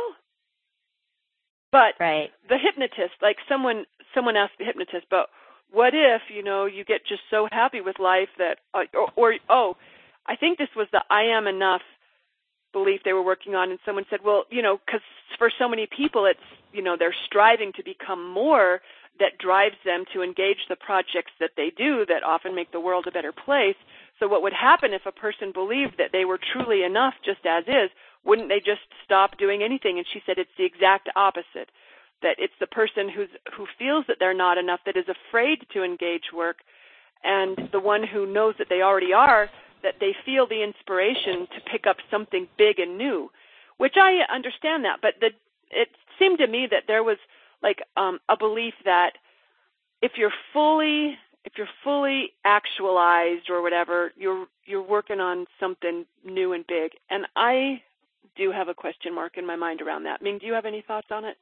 [1.72, 2.30] But right.
[2.48, 5.30] the hypnotist, like someone someone asked the hypnotist, but
[5.72, 9.36] what if you know you get just so happy with life that uh, or, or
[9.50, 9.78] oh,
[10.26, 11.82] I think this was the I am enough
[12.74, 15.02] belief they were working on, and someone said, well, you know, because
[15.38, 16.40] for so many people, it's
[16.74, 18.82] you know they're striving to become more
[19.20, 23.06] that drives them to engage the projects that they do that often make the world
[23.08, 23.76] a better place.
[24.20, 27.64] So what would happen if a person believed that they were truly enough just as
[27.68, 27.90] is?
[28.26, 29.98] Wouldn't they just stop doing anything?
[29.98, 31.72] And she said it's the exact opposite.
[32.22, 35.84] That it's the person who's who feels that they're not enough that is afraid to
[35.84, 36.58] engage work
[37.24, 39.50] and the one who knows that they already are
[39.84, 43.32] that they feel the inspiration to pick up something big and new.
[43.78, 45.30] Which I understand that, but the
[45.72, 47.18] it seemed to me that there was
[47.64, 49.12] like um a belief that
[50.02, 56.54] if you're fully if you're fully actualized or whatever, you're you're working on something new
[56.54, 56.92] and big.
[57.10, 57.82] And I
[58.36, 60.22] do have a question mark in my mind around that.
[60.22, 61.38] Ming, do you have any thoughts on it?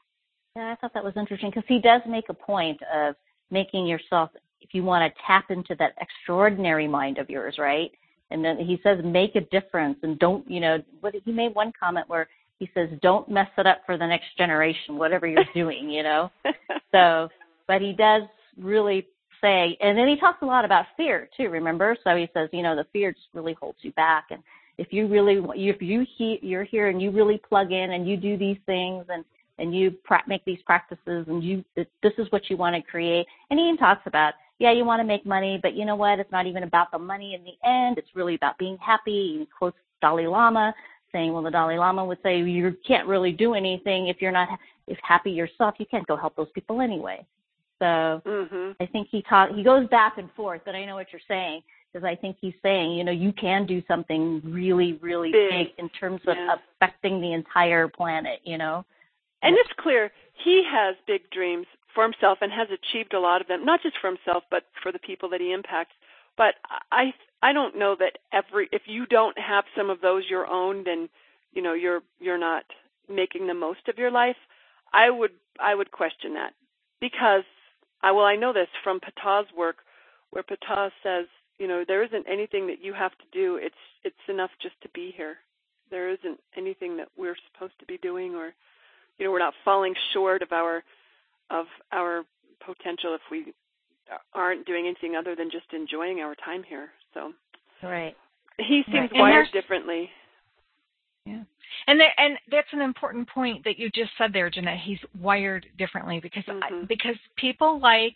[0.56, 3.16] Yeah, I thought that was interesting because he does make a point of
[3.52, 4.32] making yourself,
[4.62, 7.92] if you want to tap into that extraordinary mind of yours, right?
[8.32, 11.72] And then he says, make a difference and don't, you know, what he made one
[11.80, 12.28] comment where
[12.60, 16.32] he says, don't mess it up for the next generation, whatever you're doing, you know?
[16.92, 17.30] so,
[17.68, 18.24] but he does
[18.60, 19.08] really
[19.42, 21.96] say, and then he talks a lot about fear too, remember?
[22.04, 24.26] So he says, you know, the fear just really holds you back.
[24.32, 24.42] And
[24.78, 28.18] if you really, if you he, you're here and you really plug in and you
[28.18, 29.24] do these things and,
[29.58, 33.26] and you pra- make these practices and you, this is what you want to create.
[33.50, 36.20] And he even talks about, yeah, you want to make money, but you know what?
[36.20, 37.98] It's not even about the money in the end.
[37.98, 39.32] It's really about being happy.
[39.32, 40.74] And He quotes Dalai Lama
[41.12, 44.50] saying, well, the Dalai Lama would say you can't really do anything if you're not
[44.88, 45.76] if happy yourself.
[45.78, 47.26] You can't go help those people anyway.
[47.80, 47.86] So
[48.26, 48.72] mm-hmm.
[48.82, 51.62] I think he taught he goes back and forth, but I know what you're saying
[51.92, 55.68] because I think he's saying, you know, you can do something really, really big, big
[55.78, 56.56] in terms of yeah.
[56.82, 58.86] affecting the entire planet, you know.
[59.42, 60.12] And it's clear
[60.44, 63.98] he has big dreams for himself and has achieved a lot of them, not just
[64.00, 65.94] for himself, but for the people that he impacts.
[66.38, 66.56] But
[66.92, 70.84] I I don't know that every if you don't have some of those your own,
[70.84, 71.10] then
[71.54, 72.66] you know you're you're not
[73.10, 74.36] making the most of your life.
[74.94, 76.54] I would I would question that
[77.02, 77.44] because
[78.02, 79.78] I well I know this from Patah's work
[80.32, 81.26] where Patah says
[81.60, 83.58] you know there isn't anything that you have to do.
[83.62, 85.38] It's it's enough just to be here.
[85.90, 88.54] There isn't anything that we're supposed to be doing or
[89.18, 90.84] you know we're not falling short of our
[91.50, 92.24] of our
[92.66, 93.54] potential if we
[94.34, 96.90] aren't doing anything other than just enjoying our time here.
[97.14, 97.34] So
[97.84, 98.16] right.
[98.58, 99.20] He seems right.
[99.20, 100.10] wired differently.
[101.28, 101.44] Yeah.
[101.88, 104.80] And there, and that's an important point that you just said there, Jeanette.
[104.84, 106.84] He's wired differently because mm-hmm.
[106.84, 108.16] I, because people like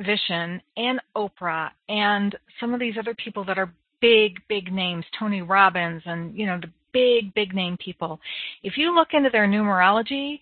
[0.00, 5.42] Vishen and Oprah and some of these other people that are big big names, Tony
[5.42, 8.20] Robbins and you know the big big name people.
[8.62, 10.40] If you look into their numerology,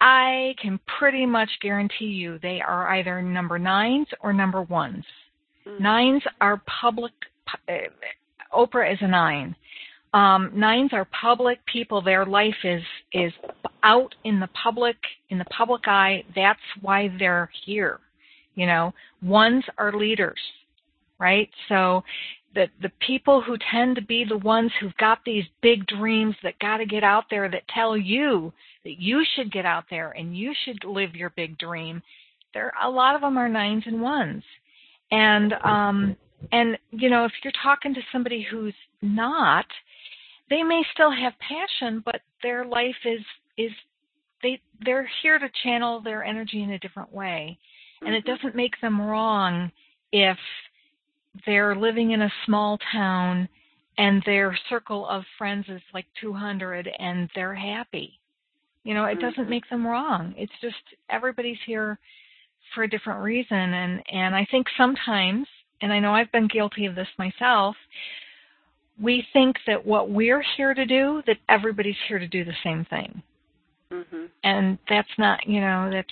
[0.00, 5.04] I can pretty much guarantee you they are either number nines or number ones.
[5.66, 5.82] Mm-hmm.
[5.82, 7.12] Nines are public.
[7.68, 7.72] Uh,
[8.52, 9.54] Oprah is a nine.
[10.14, 12.00] Um, nines are public people.
[12.00, 13.32] Their life is is
[13.82, 14.96] out in the public
[15.28, 16.24] in the public eye.
[16.36, 17.98] That's why they're here.
[18.54, 20.38] You know, ones are leaders,
[21.18, 21.50] right?
[21.68, 22.04] So
[22.54, 26.60] the the people who tend to be the ones who've got these big dreams that
[26.60, 28.52] got to get out there that tell you
[28.84, 32.00] that you should get out there and you should live your big dream.
[32.52, 34.44] There a lot of them are nines and ones.
[35.10, 36.16] And um
[36.52, 39.66] and you know, if you're talking to somebody who's not,
[40.50, 43.20] they may still have passion, but their life is
[43.56, 43.70] is
[44.42, 47.58] they they're here to channel their energy in a different way.
[48.02, 48.34] And it mm-hmm.
[48.34, 49.70] doesn't make them wrong
[50.12, 50.36] if
[51.46, 53.48] they're living in a small town
[53.96, 58.18] and their circle of friends is like 200 and they're happy.
[58.82, 59.50] You know, it doesn't mm-hmm.
[59.50, 60.34] make them wrong.
[60.36, 60.76] It's just
[61.08, 61.98] everybody's here
[62.74, 65.46] for a different reason and and I think sometimes
[65.80, 67.76] and I know I've been guilty of this myself,
[69.00, 72.84] we think that what we're here to do that everybody's here to do the same
[72.86, 73.22] thing.
[73.92, 74.24] Mm-hmm.
[74.42, 76.08] And that's not, you know, that's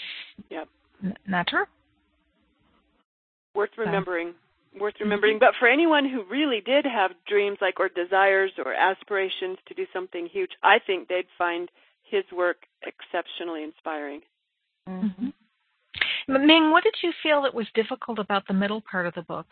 [0.50, 0.68] yep.
[1.02, 1.64] N- not true.
[3.54, 4.32] Worth remembering.
[4.74, 4.82] So.
[4.82, 5.38] Worth remembering.
[5.38, 9.86] But for anyone who really did have dreams like or desires or aspirations to do
[9.92, 11.68] something huge, I think they'd find
[12.04, 14.20] his work exceptionally inspiring.
[14.88, 15.28] Mm-hmm.
[16.28, 19.46] Ming, what did you feel that was difficult about the middle part of the book?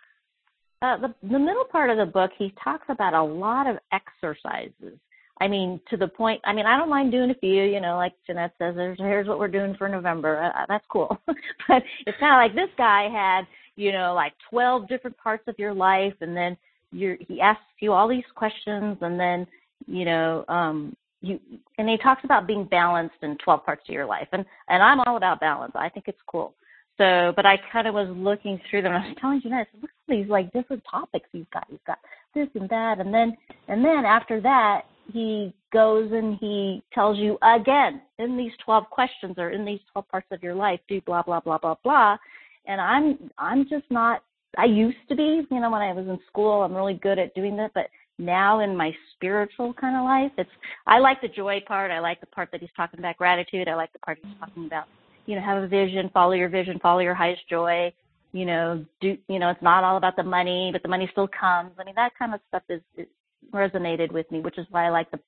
[0.83, 4.99] Uh, the the middle part of the book, he talks about a lot of exercises.
[5.41, 6.41] I mean, to the point.
[6.45, 7.65] I mean, I don't mind doing a few.
[7.65, 10.53] You know, like Jeanette says, there's here's what we're doing for November.
[10.55, 11.21] Uh, that's cool.
[11.27, 15.55] but it's kind of like this guy had, you know, like 12 different parts of
[15.59, 16.57] your life, and then
[16.93, 19.47] you're, he asks you all these questions, and then,
[19.87, 21.39] you know, um, you
[21.77, 25.01] and he talks about being balanced in 12 parts of your life, and and I'm
[25.01, 25.73] all about balance.
[25.75, 26.55] I think it's cool.
[27.01, 28.93] So, but I kind of was looking through them.
[28.93, 31.65] I was telling Jeanette, look at these like different topics he's got.
[31.71, 31.99] He's got
[32.35, 33.35] this and that, and then
[33.69, 39.37] and then after that, he goes and he tells you again in these 12 questions
[39.39, 42.19] or in these 12 parts of your life, do blah blah blah blah blah.
[42.67, 44.23] And I'm I'm just not.
[44.59, 47.35] I used to be, you know, when I was in school, I'm really good at
[47.35, 50.51] doing that, but now in my spiritual kind of life, it's
[50.87, 51.91] I like the joy part.
[51.91, 53.69] I like the part that he's talking about gratitude.
[53.69, 54.85] I like the part he's talking about
[55.27, 57.93] you know, have a vision, follow your vision, follow your highest joy.
[58.33, 61.29] You know, do you know, it's not all about the money, but the money still
[61.29, 61.73] comes.
[61.79, 63.07] I mean, that kind of stuff is, is
[63.53, 65.21] resonated with me, which is why I like the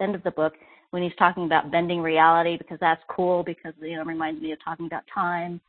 [0.00, 0.54] end of the book
[0.90, 4.52] when he's talking about bending reality because that's cool because you know it reminds me
[4.52, 5.60] of talking about time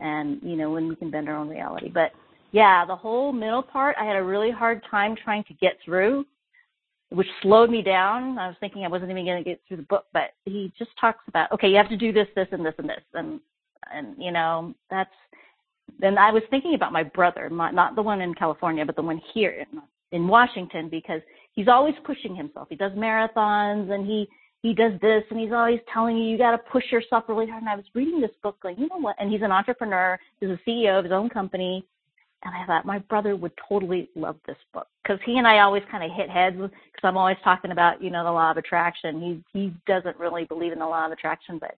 [0.00, 1.88] and you know when we can bend our own reality.
[1.88, 2.12] But
[2.50, 6.24] yeah, the whole middle part I had a really hard time trying to get through
[7.12, 8.38] which slowed me down.
[8.38, 10.90] I was thinking I wasn't even going to get through the book, but he just
[11.00, 13.40] talks about, okay, you have to do this, this, and this, and this, and
[13.92, 15.10] and you know that's.
[16.00, 19.02] Then I was thinking about my brother, my, not the one in California, but the
[19.02, 21.20] one here in, in Washington, because
[21.52, 22.68] he's always pushing himself.
[22.70, 24.28] He does marathons and he
[24.62, 27.62] he does this, and he's always telling you you got to push yourself really hard.
[27.62, 29.16] And I was reading this book, like you know what?
[29.18, 30.18] And he's an entrepreneur.
[30.40, 31.84] He's a CEO of his own company
[32.44, 35.82] and I thought my brother would totally love this book because he and I always
[35.90, 39.20] kind of hit heads because I'm always talking about you know the law of attraction.
[39.52, 41.74] He he doesn't really believe in the law of attraction, but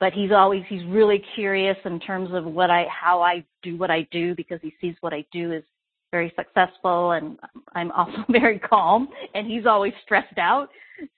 [0.00, 3.90] but he's always he's really curious in terms of what I how I do what
[3.90, 5.62] I do because he sees what I do is
[6.10, 7.38] very successful and
[7.74, 10.68] I'm also very calm and he's always stressed out.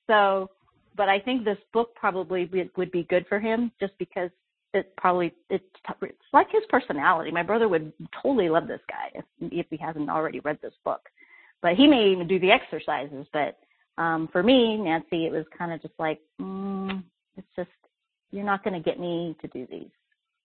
[0.08, 0.50] So,
[0.96, 4.30] but I think this book probably would be good for him just because
[4.74, 5.64] it probably it's,
[6.02, 7.30] it's like his personality.
[7.30, 11.00] My brother would totally love this guy if if he hasn't already read this book.
[11.60, 13.26] But he may even do the exercises.
[13.32, 13.58] But
[13.96, 17.02] um for me, Nancy, it was kind of just like, mm,
[17.36, 17.70] it's just
[18.30, 19.90] you're not going to get me to do these.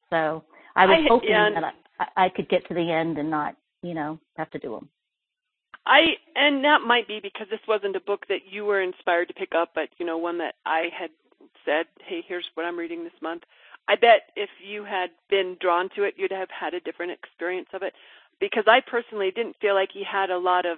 [0.09, 0.43] So
[0.75, 3.93] I was I, hoping that I, I could get to the end and not, you
[3.93, 4.89] know, have to do them.
[5.85, 9.33] I and that might be because this wasn't a book that you were inspired to
[9.33, 11.09] pick up, but you know, one that I had
[11.65, 13.43] said, "Hey, here's what I'm reading this month."
[13.87, 17.69] I bet if you had been drawn to it, you'd have had a different experience
[17.73, 17.93] of it.
[18.39, 20.77] Because I personally didn't feel like he had a lot of,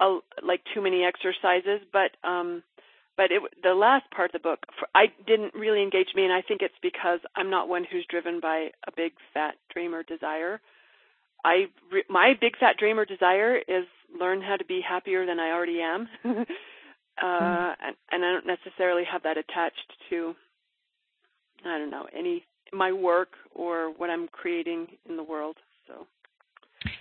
[0.00, 2.62] uh, like too many exercises, but um,
[3.16, 6.32] but it, the last part of the book, for, I didn't really engage me, and
[6.32, 10.02] I think it's because I'm not one who's driven by a big fat dream or
[10.02, 10.58] desire.
[11.44, 11.66] I
[12.08, 13.84] my big fat dream or desire is
[14.18, 16.08] learn how to be happier than I already am.
[16.24, 17.86] uh, mm-hmm.
[17.86, 20.34] and, and I don't necessarily have that attached to
[21.64, 25.56] I don't know, any my work or what I'm creating in the world.
[25.86, 26.06] So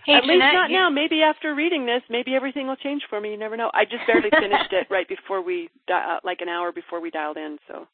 [0.05, 0.89] hey, at Jeanette, least not now.
[0.89, 3.31] Maybe after reading this, maybe everything will change for me.
[3.31, 3.69] You never know.
[3.73, 7.11] I just barely finished it right before we, di- uh, like an hour before we
[7.11, 7.57] dialed in.
[7.67, 7.87] So.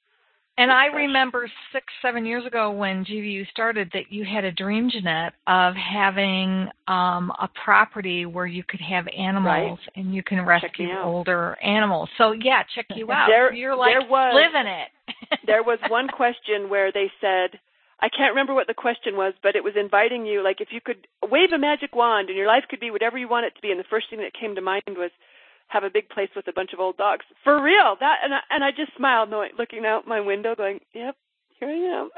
[0.58, 4.90] And I remember six, seven years ago when GVU started that you had a dream,
[4.90, 9.98] Jeanette, of having um, a property where you could have animals right.
[9.98, 12.08] and you can rescue older animals.
[12.18, 13.28] So yeah, check you out.
[13.28, 15.40] There, You're like there was, living it.
[15.46, 17.60] there was one question where they said,
[18.00, 20.80] I can't remember what the question was, but it was inviting you, like if you
[20.80, 23.62] could wave a magic wand and your life could be whatever you want it to
[23.62, 23.72] be.
[23.72, 25.12] And the first thing that came to mind was
[25.68, 27.26] have a big place with a bunch of old dogs.
[27.44, 30.80] For real, that and I, and I just smiled, knowing, looking out my window, going,
[30.94, 31.16] "Yep,
[31.60, 32.10] here I am."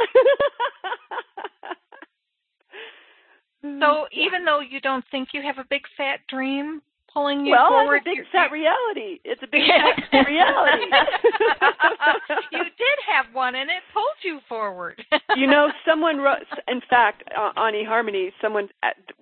[3.82, 6.82] so even though you don't think you have a big fat dream,
[7.18, 8.02] pulling you well, forward.
[8.06, 9.20] Well, it's a big fat reality.
[9.26, 10.86] It's a big fat reality.
[12.52, 15.02] you did have one, and it pulled you forward.
[15.36, 16.46] you know, someone wrote.
[16.68, 18.70] In fact, uh, on eHarmony, someone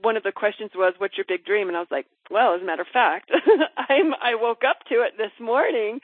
[0.01, 2.61] one of the questions was, "What's your big dream?" And I was like, "Well, as
[2.61, 3.31] a matter of fact,
[3.89, 5.99] I'm I woke up to it this morning,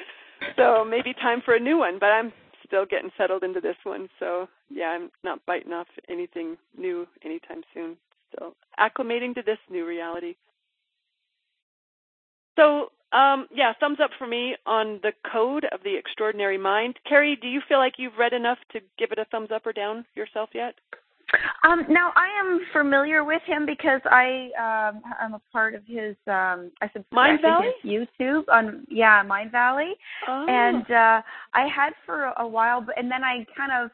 [0.55, 2.31] so maybe time for a new one." But I'm
[2.65, 7.63] still getting settled into this one, so yeah, I'm not biting off anything new anytime
[7.73, 7.97] soon.
[8.33, 10.35] Still acclimating to this new reality.
[12.55, 16.95] So, um, yeah, thumbs up for me on the code of the extraordinary mind.
[17.07, 19.73] Carrie, do you feel like you've read enough to give it a thumbs up or
[19.73, 20.75] down yourself yet?
[21.63, 26.15] Um, now I am familiar with him because I um I'm a part of his
[26.27, 29.91] um I subscribe to his YouTube on yeah Mindvalley,
[30.27, 30.45] oh.
[30.49, 31.21] and uh
[31.53, 33.91] I had for a, a while, but and then I kind of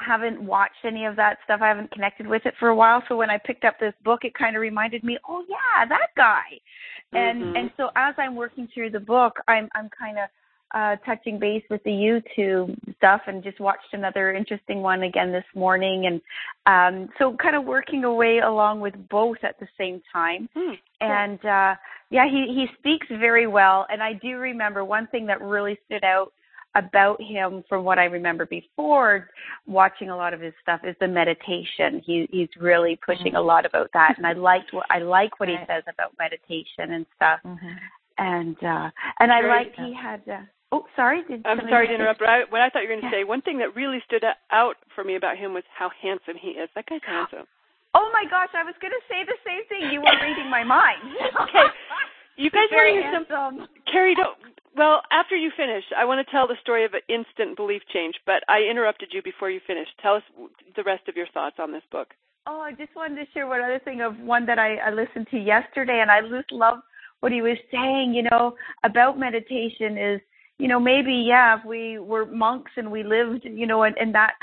[0.00, 1.60] haven't watched any of that stuff.
[1.62, 3.02] I haven't connected with it for a while.
[3.08, 6.08] So when I picked up this book, it kind of reminded me, oh yeah, that
[6.16, 6.58] guy.
[7.12, 7.56] And mm-hmm.
[7.56, 10.28] and so as I'm working through the book, I'm I'm kind of
[10.72, 15.44] uh touching base with the YouTube stuff and just watched another interesting one again this
[15.56, 16.20] morning and
[16.66, 20.48] um so kind of working away along with both at the same time.
[20.56, 20.76] Mm, cool.
[21.00, 21.74] And uh
[22.10, 26.04] yeah, he he speaks very well and I do remember one thing that really stood
[26.04, 26.32] out
[26.74, 29.30] about him from what I remember before
[29.66, 32.02] watching a lot of his stuff is the meditation.
[32.04, 33.36] He he's really pushing mm-hmm.
[33.36, 35.58] a lot about that and I liked what I like what right.
[35.58, 37.40] he says about meditation and stuff.
[37.44, 37.68] Mm-hmm.
[38.18, 41.24] And uh and I liked he had uh, Oh, sorry.
[41.26, 43.24] Did I'm sorry to interrupt, but I, what I thought you were going to say,
[43.24, 46.70] one thing that really stood out for me about him was how handsome he is.
[46.74, 47.46] That guy's handsome.
[47.92, 49.90] Oh my gosh, I was going to say the same thing.
[49.90, 51.02] You were reading my mind.
[51.42, 51.66] okay.
[52.36, 53.68] You guys Very want to hear some?
[53.90, 54.38] Carrie, don't,
[54.76, 58.14] well, after you finish, I want to tell the story of an instant belief change,
[58.26, 59.90] but I interrupted you before you finished.
[60.00, 60.22] Tell us
[60.76, 62.08] the rest of your thoughts on this book.
[62.46, 65.28] Oh, I just wanted to share one other thing of one that I, I listened
[65.30, 66.78] to yesterday, and I just love
[67.20, 68.54] what he was saying, you know,
[68.84, 70.20] about meditation is
[70.60, 74.12] you know, maybe yeah, if we were monks and we lived, you know, in, in
[74.12, 74.34] that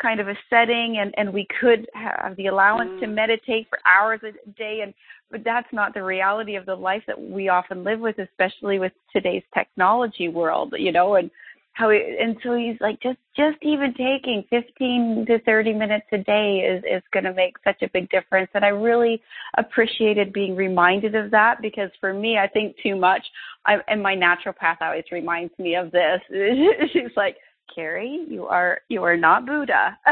[0.00, 3.00] kind of a setting, and and we could have the allowance mm.
[3.00, 4.94] to meditate for hours a day, and
[5.30, 8.92] but that's not the reality of the life that we often live with, especially with
[9.12, 11.30] today's technology world, you know, and
[11.74, 16.18] how he, and so he's like just just even taking 15 to 30 minutes a
[16.18, 18.48] day is is going to make such a big difference.
[18.54, 19.20] And i really
[19.58, 23.24] appreciated being reminded of that because for me i think too much
[23.66, 26.20] I, and my naturopath always reminds me of this.
[26.92, 27.36] She's like
[27.74, 29.98] carrie you are you are not buddha.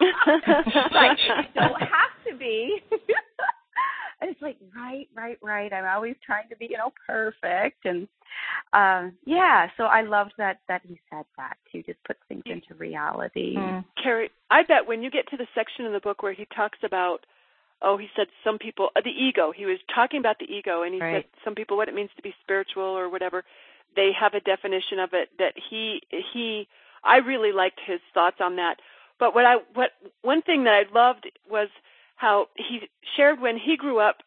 [0.00, 2.82] Like you don't have to be
[4.28, 8.08] it's like right right right i'm always trying to be you know perfect and
[8.72, 12.74] um yeah so i loved that that he said that to just put things into
[12.74, 13.84] reality mm.
[14.02, 16.78] carrie i bet when you get to the section in the book where he talks
[16.82, 17.24] about
[17.84, 19.52] oh, he said some people uh, the ego.
[19.54, 21.16] He was talking about the ego, and he right.
[21.16, 23.44] said some people what it means to be spiritual or whatever.
[23.94, 26.66] They have a definition of it that he he.
[27.04, 28.76] I really liked his thoughts on that.
[29.20, 29.90] But what I what
[30.22, 31.68] one thing that I loved was
[32.16, 32.80] how he
[33.16, 34.18] shared when he grew up.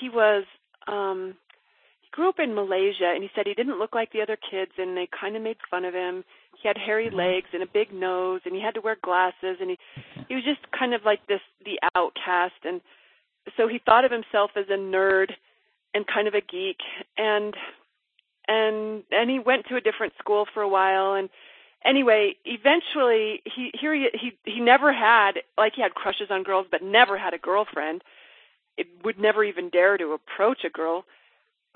[0.00, 0.44] He was
[0.86, 1.36] um
[2.00, 4.72] he grew up in Malaysia, and he said he didn't look like the other kids,
[4.78, 6.24] and they kind of made fun of him.
[6.60, 7.16] He had hairy Mm-hmm.
[7.16, 9.78] legs and a big nose, and he had to wear glasses, and he
[10.28, 12.80] he was just kind of like this the outcast, and
[13.56, 15.30] so he thought of himself as a nerd
[15.94, 16.78] and kind of a geek,
[17.16, 17.54] and
[18.48, 21.28] and and he went to a different school for a while, and
[21.86, 26.66] anyway, eventually he here he he he never had like he had crushes on girls,
[26.70, 28.02] but never had a girlfriend.
[28.76, 31.04] It would never even dare to approach a girl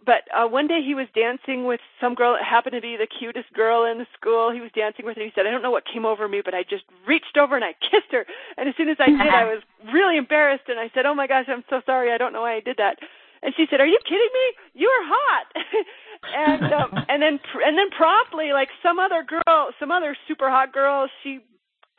[0.04, 3.06] but uh one day he was dancing with some girl that happened to be the
[3.06, 4.50] cutest girl in the school.
[4.52, 5.24] He was dancing with her.
[5.24, 7.64] He said, "I don't know what came over me, but I just reached over and
[7.64, 10.90] I kissed her." And as soon as I did, I was really embarrassed and I
[10.94, 12.12] said, "Oh my gosh, I'm so sorry.
[12.12, 12.98] I don't know why I did that."
[13.42, 14.46] And she said, "Are you kidding me?
[14.74, 15.46] You are hot."
[16.36, 20.72] and um, and then and then promptly, like some other girl, some other super hot
[20.72, 21.40] girl, she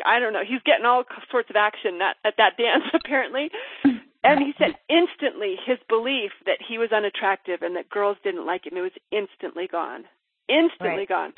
[0.05, 0.43] I don't know.
[0.47, 3.49] He's getting all sorts of action at, at that dance apparently.
[4.23, 8.67] And he said instantly his belief that he was unattractive and that girls didn't like
[8.67, 10.05] him, it was instantly gone.
[10.47, 11.09] Instantly Right.
[11.09, 11.33] gone.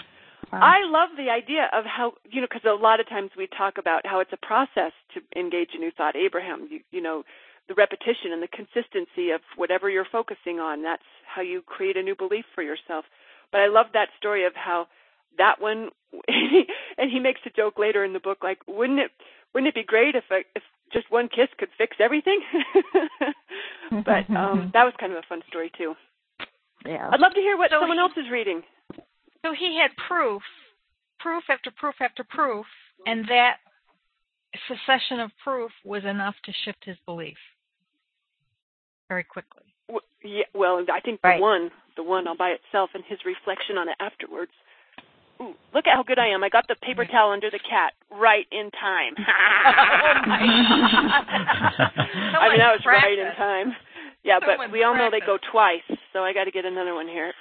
[0.51, 0.59] Wow.
[0.61, 3.77] I love the idea of how, you know, because a lot of times we talk
[3.77, 6.15] about how it's a process to engage a new thought.
[6.15, 7.23] Abraham, you, you know,
[7.67, 12.03] the repetition and the consistency of whatever you're focusing on, that's how you create a
[12.03, 13.05] new belief for yourself.
[13.51, 14.87] But I love that story of how
[15.37, 15.89] that one,
[16.97, 19.11] and he makes a joke later in the book, like, wouldn't it,
[19.53, 22.41] wouldn't it be great if, a, if just one kiss could fix everything?
[24.05, 25.93] but um that was kind of a fun story too.
[26.85, 27.09] Yeah.
[27.11, 28.61] I'd love to hear what So someone he- else is reading.
[29.45, 30.41] So he had proof,
[31.19, 32.65] proof after proof after proof,
[33.05, 33.57] and that
[34.67, 37.37] succession of proof was enough to shift his belief
[39.09, 39.63] very quickly.
[39.87, 41.37] W- Yeah, well, I think Right.
[41.37, 44.51] the one, the one all by itself, and his reflection on it afterwards.
[45.41, 46.43] Ooh, look at how good I am!
[46.43, 49.15] I got the paper towel under the cat right in time.
[49.19, 50.37] Oh, my
[52.39, 53.75] I mean, that was right in time.
[54.23, 55.83] Yeah, but we all know they go twice,
[56.13, 57.33] so I got to get another one here.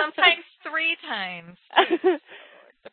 [0.00, 1.56] Sometimes three times.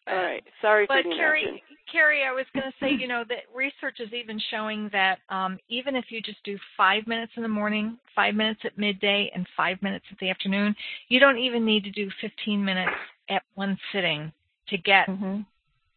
[0.08, 0.44] all right.
[0.62, 1.64] Sorry But for the Carrie.
[1.92, 5.58] Carrie, I was going to say, you know, that research is even showing that um,
[5.70, 9.48] even if you just do five minutes in the morning, five minutes at midday, and
[9.56, 10.76] five minutes at the afternoon,
[11.10, 12.92] you don't even need to do 15 minutes
[13.30, 14.32] at one sitting
[14.70, 15.42] to get hmm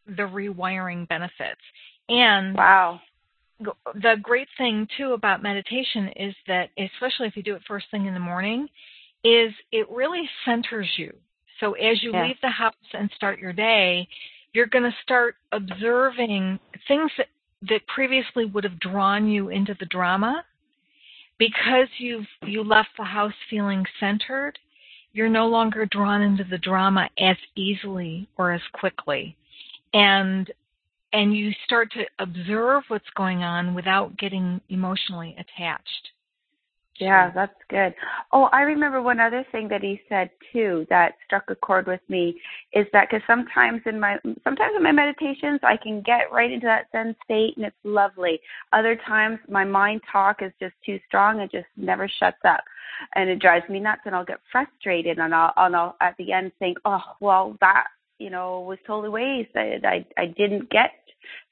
[0.05, 1.61] the rewiring benefits.
[2.07, 2.99] And Wow.
[3.59, 8.07] the great thing too about meditation is that, especially if you do it first thing
[8.07, 8.67] in the morning,
[9.23, 11.13] is it really centers you.
[11.59, 12.27] So as you Yeah.
[12.27, 14.07] leave the house and start your day,
[14.53, 17.27] you're going to start observing things that,
[17.63, 20.45] that previously would have drawn you into the drama.
[21.37, 24.59] Because you've you left the house feeling centered,
[25.13, 29.37] you're no longer drawn into the drama as easily or as quickly.
[29.93, 30.51] And
[31.13, 36.09] and you start to observe what's going on without getting emotionally attached.
[36.99, 37.93] Yeah, that's good.
[38.33, 42.01] Oh, I remember one other thing that he said too that struck a chord with
[42.09, 42.39] me
[42.73, 46.65] is that because sometimes in my sometimes in my meditations I can get right into
[46.67, 48.41] that Zen state and it's lovely.
[48.73, 52.63] Other times my mind talk is just too strong it just never shuts up,
[53.15, 56.33] and it drives me nuts and I'll get frustrated and I'll and I'll at the
[56.33, 57.85] end think, oh well that
[58.19, 59.85] you know was totally wasted.
[59.85, 60.91] I I didn't get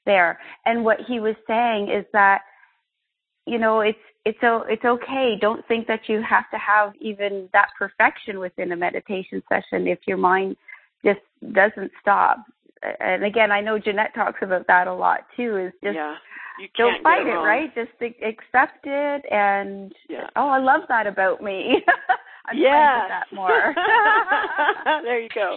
[0.04, 0.38] there.
[0.66, 2.42] And what he was saying is that
[3.48, 7.48] you know it's it's o it's okay don't think that you have to have even
[7.52, 10.56] that perfection within a meditation session if your mind
[11.04, 11.20] just
[11.52, 12.44] doesn't stop
[13.00, 16.14] and again i know jeanette talks about that a lot too is just yeah.
[16.60, 20.28] You don't can't fight get it right just accept it and Yeah.
[20.36, 21.84] oh i love that about me
[22.46, 22.94] i'm yeah.
[22.94, 23.74] to do that more
[25.04, 25.56] there you go.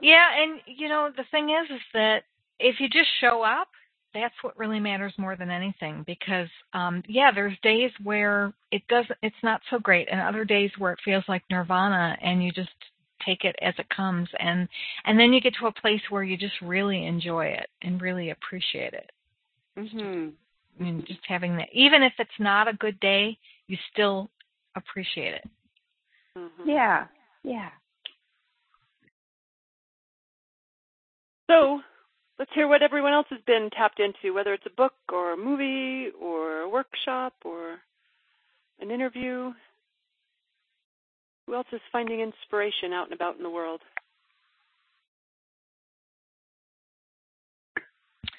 [0.00, 2.22] Yeah, and you know the thing is, is that
[2.58, 3.68] if you just show up,
[4.14, 6.04] that's what really matters more than anything.
[6.06, 10.70] Because um, yeah, there's days where it doesn't, it's not so great, and other days
[10.78, 12.70] where it feels like nirvana, and you just
[13.24, 14.68] take it as it comes, and
[15.04, 18.30] and then you get to a place where you just really enjoy it and really
[18.30, 19.10] appreciate it.
[19.76, 20.32] Mhm.
[20.78, 24.30] I mean, just having that, even if it's not a good day, you still
[24.74, 25.48] appreciate it.
[26.36, 26.64] Mhm.
[26.64, 27.06] yeah
[27.42, 27.70] yeah
[31.50, 31.82] So,
[32.40, 35.36] let's hear what everyone else has been tapped into, whether it's a book or a
[35.36, 37.76] movie or a workshop or
[38.80, 39.52] an interview.
[41.46, 43.82] Who else is finding inspiration out and about in the world?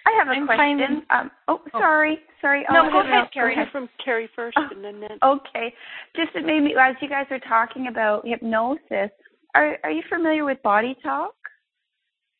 [0.07, 0.79] I have a I'm question.
[0.79, 1.01] finding...
[1.11, 2.33] Um, oh, sorry, oh.
[2.41, 2.65] sorry.
[2.71, 3.55] No, oh, go ahead, Carrie.
[3.55, 5.19] Go from Carrie first, oh, and then Nancy.
[5.23, 5.73] Okay,
[6.15, 9.11] just it made me as you guys are talking about hypnosis.
[9.53, 11.35] Are are you familiar with body talk?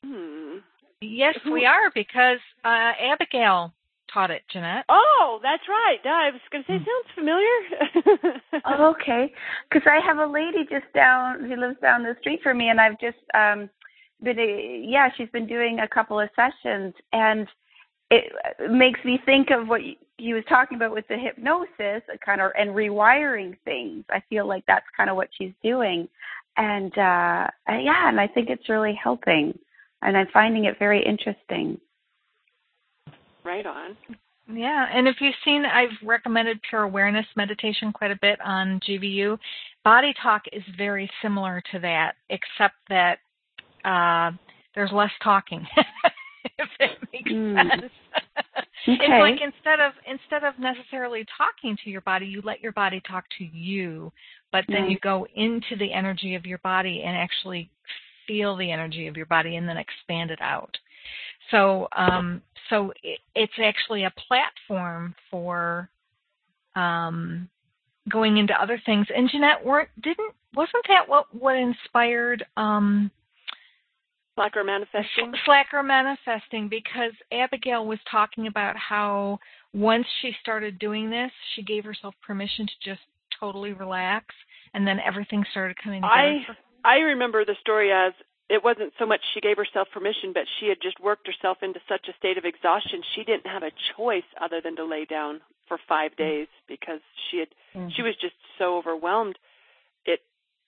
[0.04, 0.58] Hmm.
[1.02, 3.74] Yes, we are because uh, Abigail
[4.14, 4.86] taught it, Jeanette.
[4.90, 5.98] Oh, that's right.
[6.06, 8.42] I was going to say, sounds familiar.
[8.66, 9.34] oh, okay,
[9.70, 12.80] because I have a lady just down who lives down the street from me, and
[12.80, 13.70] I've just um
[14.22, 17.48] been a, yeah, she's been doing a couple of sessions, and
[18.12, 18.32] it
[18.70, 19.82] makes me think of what
[20.18, 24.04] he was talking about with the hypnosis, kind of and rewiring things.
[24.10, 26.08] I feel like that's kind of what she's doing,
[26.58, 29.58] and uh yeah, and I think it's really helping,
[30.02, 31.80] and I'm finding it very interesting.
[33.44, 33.98] Right on.
[34.54, 39.38] Yeah, and if you've seen, I've recommended pure awareness meditation quite a bit on GVU.
[39.84, 43.20] Body talk is very similar to that, except that
[43.86, 44.32] uh,
[44.76, 45.66] there's less talking.
[46.58, 47.56] if that makes mm.
[47.56, 47.92] sense.
[48.88, 48.98] Okay.
[49.00, 53.02] It's like instead of instead of necessarily talking to your body, you let your body
[53.08, 54.12] talk to you,
[54.52, 54.92] but then mm.
[54.92, 57.70] you go into the energy of your body and actually
[58.28, 60.78] feel the energy of your body and then expand it out.
[61.50, 65.90] So, um, so it, it's actually a platform for
[66.76, 67.50] um,
[68.10, 69.08] going into other things.
[69.16, 73.12] And Jeanette, weren't didn't wasn't that what what inspired um,
[74.36, 75.34] Slacker manifesting?
[75.46, 79.40] Slacker manifesting because Abigail was talking about how
[79.74, 83.02] once she started doing this, she gave herself permission to just
[83.40, 84.26] totally relax,
[84.74, 86.14] and then everything started coming together.
[86.14, 86.46] I
[86.84, 88.14] I remember the story as
[88.50, 91.80] it wasn't so much she gave herself permission, but she had just worked herself into
[91.88, 95.42] such a state of exhaustion she didn't have a choice other than to lay down
[95.68, 96.24] for five Mm-hmm.
[96.24, 97.90] days because she had mm-hmm.
[97.96, 99.38] she was just so overwhelmed.
[100.06, 100.20] It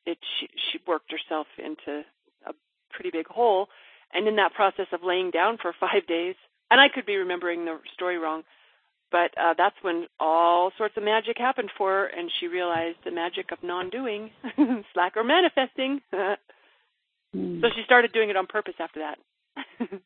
[0.05, 2.05] it she she worked herself into
[2.45, 2.53] a
[2.89, 3.67] pretty big hole,
[4.13, 6.35] and in that process of laying down for five days,
[6.71, 8.43] and I could be remembering the story wrong,
[9.13, 13.11] but uh, that's when all sorts of magic happened for her, and she realized the
[13.11, 14.31] magic of non-doing,
[14.93, 16.01] slacker manifesting.
[16.11, 19.19] So she started doing it on purpose after that.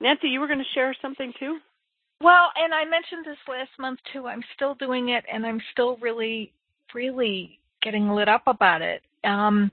[0.00, 1.58] Nancy, you were going to share something too?
[2.20, 4.26] Well, and I mentioned this last month too.
[4.26, 6.52] I'm still doing it and I'm still really,
[6.94, 9.02] really getting lit up about it.
[9.22, 9.70] Um,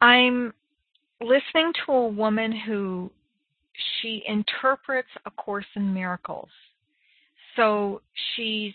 [0.00, 0.52] I'm
[1.20, 3.10] listening to a woman who
[4.00, 6.48] she interprets A Course in Miracles.
[7.56, 8.02] So
[8.34, 8.74] she's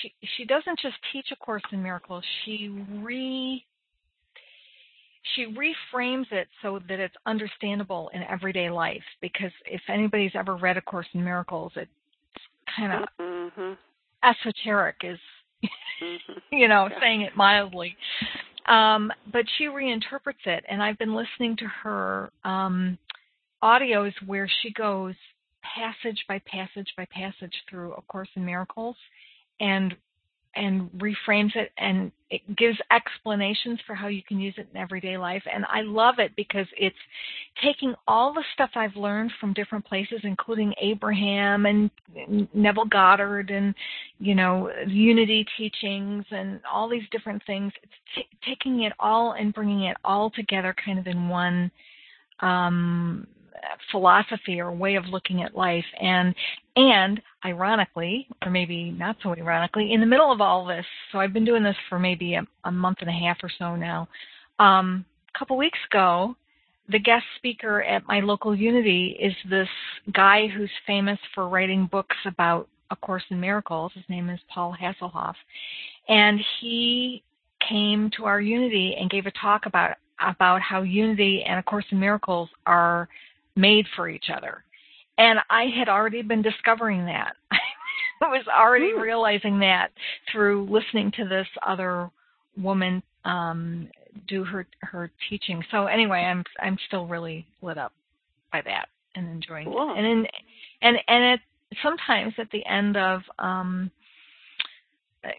[0.00, 2.68] she she doesn't just teach a course in miracles she
[3.00, 3.64] re
[5.34, 10.76] she reframes it so that it's understandable in everyday life because if anybody's ever read
[10.76, 11.90] a course in miracles it's
[12.76, 13.72] kind of mm-hmm.
[14.24, 15.18] esoteric is
[15.64, 16.32] mm-hmm.
[16.56, 17.00] you know yeah.
[17.00, 17.96] saying it mildly
[18.68, 22.96] um but she reinterprets it and i've been listening to her um
[23.62, 25.14] audios where she goes
[25.62, 28.96] passage by passage by passage through a course in miracles
[29.60, 29.94] and
[30.54, 35.16] and reframes it and it gives explanations for how you can use it in everyday
[35.16, 35.42] life.
[35.52, 36.96] And I love it because it's
[37.62, 41.90] taking all the stuff I've learned from different places including Abraham and
[42.52, 43.74] Neville Goddard and
[44.18, 47.72] you know unity teachings and all these different things.
[47.82, 51.70] It's t- taking it all and bringing it all together kind of in one
[52.40, 53.26] um
[53.90, 55.84] philosophy or way of looking at life.
[56.00, 56.34] And
[56.74, 61.34] and ironically or maybe not so ironically in the middle of all this so i've
[61.34, 64.08] been doing this for maybe a, a month and a half or so now
[64.58, 66.34] um a couple weeks ago
[66.88, 69.68] the guest speaker at my local unity is this
[70.12, 73.92] guy who's famous for writing books about a course in miracles.
[73.94, 75.34] His name is paul hasselhoff.
[76.08, 77.22] And he
[77.68, 81.84] came to our unity and gave a talk about about how unity and a course
[81.90, 83.08] in miracles are
[83.56, 84.64] made for each other.
[85.18, 87.34] And I had already been discovering that.
[88.22, 89.00] I was already mm.
[89.00, 89.88] realizing that
[90.30, 92.10] through listening to this other
[92.56, 93.88] woman um,
[94.28, 95.62] do her her teaching.
[95.70, 97.92] So anyway, I'm I'm still really lit up
[98.52, 99.92] by that and enjoying cool.
[99.92, 99.98] it.
[99.98, 100.26] And in,
[100.82, 101.40] and and it
[101.82, 103.90] sometimes at the end of um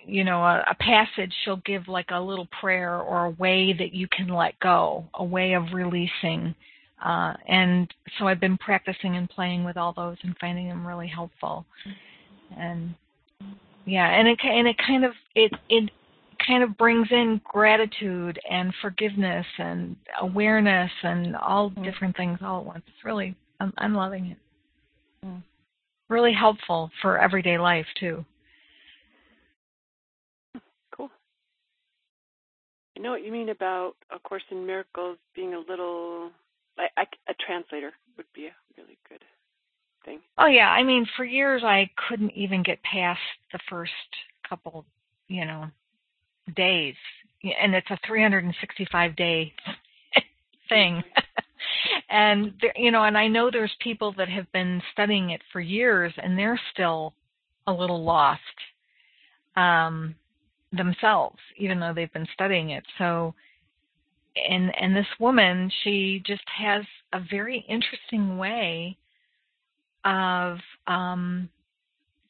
[0.05, 3.93] you know a, a passage she'll give like a little prayer or a way that
[3.93, 6.55] you can let go, a way of releasing
[7.03, 11.07] uh, and so I've been practicing and playing with all those and finding them really
[11.07, 11.65] helpful.
[12.57, 12.95] And
[13.85, 15.89] yeah, and it and it kind of it it
[16.45, 21.83] kind of brings in gratitude and forgiveness and awareness and all mm.
[21.83, 22.83] different things all at once.
[22.87, 24.37] It's really I'm, I'm loving it.
[25.25, 25.43] Mm.
[26.09, 28.23] Really helpful for everyday life too.
[30.95, 31.09] Cool.
[32.97, 36.29] I know what you mean about A Course in Miracles being a little
[36.77, 39.23] I, I, a translator would be a really good
[40.05, 40.19] thing.
[40.37, 43.19] Oh yeah, I mean, for years I couldn't even get past
[43.51, 43.91] the first
[44.47, 44.85] couple,
[45.27, 45.65] you know,
[46.55, 46.95] days,
[47.43, 49.53] and it's a 365 day
[50.69, 51.03] thing.
[52.09, 55.59] and there, you know, and I know there's people that have been studying it for
[55.59, 57.13] years, and they're still
[57.67, 58.41] a little lost
[59.55, 60.15] um,
[60.71, 62.83] themselves, even though they've been studying it.
[62.97, 63.33] So,
[64.35, 68.97] and and this woman, she just has a very interesting way
[70.05, 70.57] of
[70.87, 71.49] um,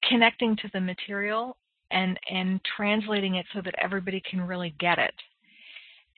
[0.07, 1.57] connecting to the material
[1.91, 5.13] and and translating it so that everybody can really get it.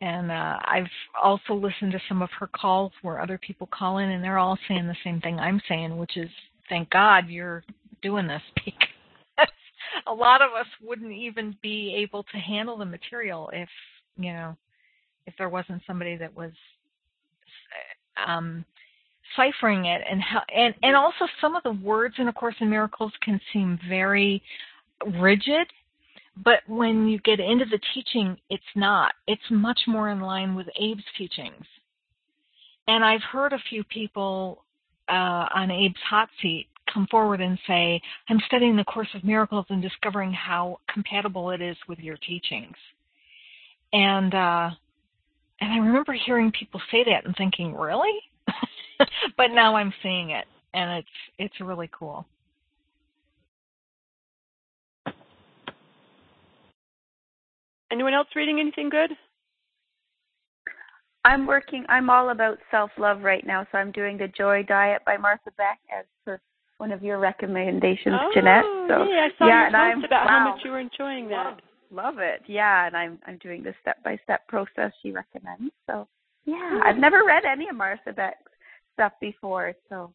[0.01, 0.89] And uh, I've
[1.23, 4.57] also listened to some of her calls where other people call in, and they're all
[4.67, 6.29] saying the same thing I'm saying, which is,
[6.67, 7.63] "Thank God you're
[8.01, 9.47] doing this because
[10.07, 13.69] a lot of us wouldn't even be able to handle the material if
[14.17, 14.55] you know
[15.27, 16.51] if there wasn't somebody that was
[18.27, 18.65] um,
[19.35, 22.69] ciphering it and how and and also some of the words in a course in
[22.69, 24.41] miracles can seem very
[25.19, 25.67] rigid
[26.43, 29.13] but when you get into the teaching it's not.
[29.27, 31.65] It's much more in line with abe's teachings.
[32.87, 34.63] And i've heard a few people
[35.09, 37.99] uh, on abe's hot seat come forward and say
[38.29, 42.75] i'm studying the course of miracles and discovering how compatible it is with your teachings.
[43.91, 44.69] And uh
[45.61, 48.21] and i remember hearing people say that and thinking really
[49.37, 51.07] but now I'm seeing it, and it's
[51.39, 52.25] it's really cool.
[57.91, 59.11] Anyone else reading anything good?
[61.23, 61.85] I'm working.
[61.89, 65.51] I'm all about self love right now, so I'm doing the Joy Diet by Martha
[65.57, 66.39] Beck as per
[66.77, 68.63] one of your recommendations, oh, Jeanette.
[68.89, 71.29] So yeah, I saw yeah, your and I'm, about wow, how much you were enjoying
[71.29, 71.45] that.
[71.45, 71.57] Love,
[71.91, 72.41] love it.
[72.47, 75.71] Yeah, and I'm I'm doing the step by step process she recommends.
[75.87, 76.07] So
[76.45, 78.51] yeah, I've never read any of Martha Beck's
[78.93, 80.13] stuff before, so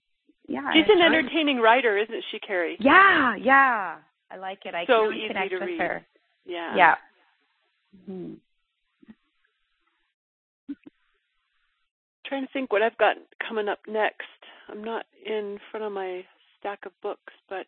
[0.48, 0.72] yeah.
[0.72, 2.76] She's an entertaining writer, isn't she, Carrie?
[2.80, 3.96] Yeah, yeah.
[4.30, 4.74] I like it.
[4.74, 5.80] I so can easy connect to with read.
[5.80, 6.06] her.
[6.44, 6.76] Yeah.
[6.76, 6.94] Yeah.
[8.08, 8.34] Mm-hmm.
[12.26, 13.16] Trying to think what I've got
[13.46, 14.26] coming up next.
[14.68, 16.24] I'm not in front of my
[16.58, 17.66] stack of books, but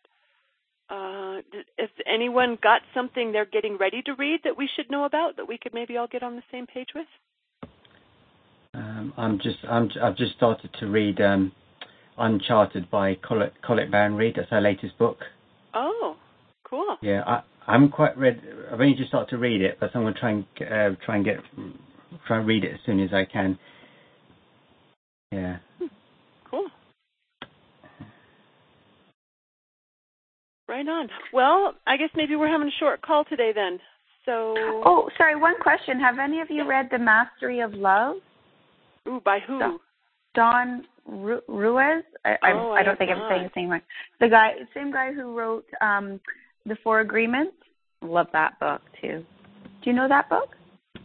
[0.93, 1.41] uh,
[1.77, 5.47] if anyone got something they're getting ready to read that we should know about that
[5.47, 7.07] we could maybe all get on the same page with?
[8.75, 11.51] Um, I'm just I'm I've just started to read um,
[12.17, 14.35] Uncharted by Colette Colette Baron Reid.
[14.35, 15.19] That's her latest book.
[15.73, 16.15] Oh,
[16.63, 16.97] cool.
[17.01, 18.41] Yeah, I I haven't quite read.
[18.71, 21.15] I've only just started to read it, but I'm going to try and uh, try
[21.15, 21.37] and get
[22.27, 23.57] try and read it as soon as I can.
[25.31, 25.57] Yeah.
[26.49, 26.67] Cool.
[30.73, 31.07] Right on.
[31.31, 33.77] Well, I guess maybe we're having a short call today then.
[34.25, 34.55] So.
[34.83, 35.35] Oh, sorry.
[35.35, 35.99] One question.
[35.99, 38.15] Have any of you read The Mastery of Love?
[39.07, 39.77] Ooh, by who?
[40.33, 42.03] Don Ruiz.
[42.25, 43.21] I, oh, I, I don't I think not.
[43.21, 43.83] I'm saying the same one.
[44.19, 46.19] The guy, same guy who wrote um,
[46.65, 47.53] The Four Agreements.
[48.01, 49.23] Love that book too.
[49.83, 50.55] Do you know that book?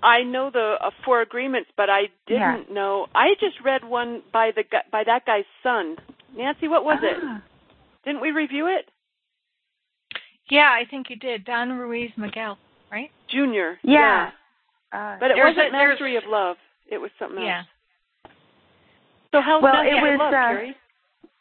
[0.02, 2.74] I know the uh, Four Agreements, but I didn't yeah.
[2.74, 3.06] know.
[3.14, 5.96] I just read one by the by that guy's son.
[6.34, 7.36] Nancy, what was ah.
[7.36, 7.42] it?
[8.06, 8.88] Didn't we review it?
[10.50, 11.44] Yeah, I think you did.
[11.44, 12.58] Don Ruiz Miguel,
[12.90, 13.10] right?
[13.30, 13.78] Junior.
[13.82, 14.30] Yeah.
[14.92, 15.08] yeah.
[15.14, 16.56] Uh, but it wasn't a, Mastery of Love.
[16.90, 17.46] It was something else.
[17.46, 17.62] Yeah.
[19.32, 20.76] So how well, that it was love, uh, Carrie?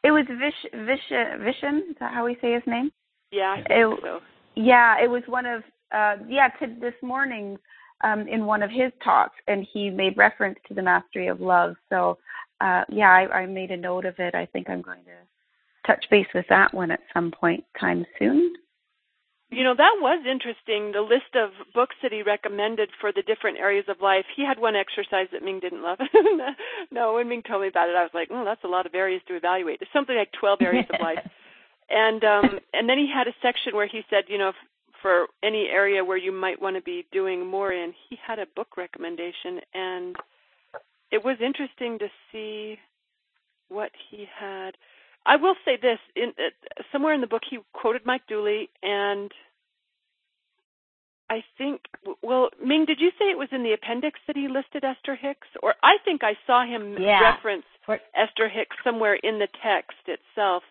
[0.04, 1.90] it was Vish Vish Vishen.
[1.90, 2.92] Is that how we say his name?
[3.32, 4.20] Yeah, I think it, so.
[4.56, 7.58] Yeah, it was one of uh yeah to this morning
[8.04, 11.76] um in one of his talks, and he made reference to the mastery of love.
[11.90, 12.18] So
[12.62, 14.36] uh yeah, I, I made a note of it.
[14.36, 18.54] I think I'm going to touch base with that one at some point time soon.
[19.50, 20.92] You know, that was interesting.
[20.92, 24.26] The list of books that he recommended for the different areas of life.
[24.36, 26.00] He had one exercise that Ming didn't love.
[26.92, 28.94] no, when Ming told me about it, I was like, "Oh, that's a lot of
[28.94, 31.20] areas to evaluate." It's something like 12 areas of life.
[31.90, 34.52] And um and then he had a section where he said, you know,
[35.02, 38.46] for any area where you might want to be doing more in, he had a
[38.58, 40.16] book recommendation and
[41.12, 42.78] it was interesting to see
[43.70, 44.72] what he had
[45.28, 49.32] I will say this: in uh, somewhere in the book, he quoted Mike Dooley, and
[51.30, 51.82] I think,
[52.24, 55.48] well, Ming, did you say it was in the appendix that he listed Esther Hicks,
[55.62, 57.20] or I think I saw him yeah.
[57.20, 57.66] reference
[58.16, 60.64] Esther Hicks somewhere in the text itself,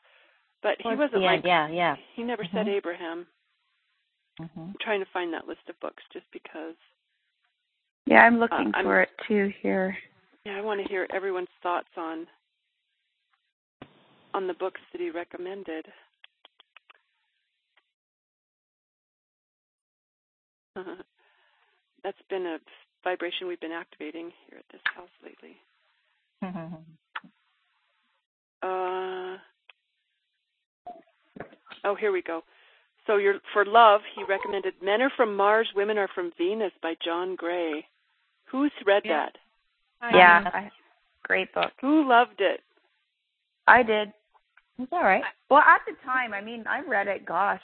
[0.63, 1.97] but he wasn't like, yeah, yeah.
[2.15, 2.57] He never mm-hmm.
[2.57, 3.27] said Abraham.
[4.41, 4.61] Mm-hmm.
[4.61, 6.77] I'm trying to find that list of books just because.
[8.07, 9.97] Yeah, I'm looking uh, for I'm, it too here.
[10.47, 12.27] Yeah, I want to hear everyone's thoughts on
[14.37, 15.87] on the books that he recommended.
[22.05, 22.59] That's been a
[23.03, 25.57] vibration we've been activating here at this house lately.
[28.63, 29.39] uh,
[31.85, 32.43] oh, here we go.
[33.07, 36.95] So you're, for love, he recommended "Men Are From Mars, Women Are From Venus" by
[37.03, 37.87] John Gray.
[38.51, 39.29] Who's read yeah.
[40.03, 40.15] that?
[40.15, 40.71] Yeah, I,
[41.23, 41.73] great book.
[41.81, 42.61] Who loved it?
[43.67, 44.13] I did.
[44.79, 45.23] It's all right.
[45.51, 47.25] Well, at the time, I mean, I read it.
[47.25, 47.61] Gosh,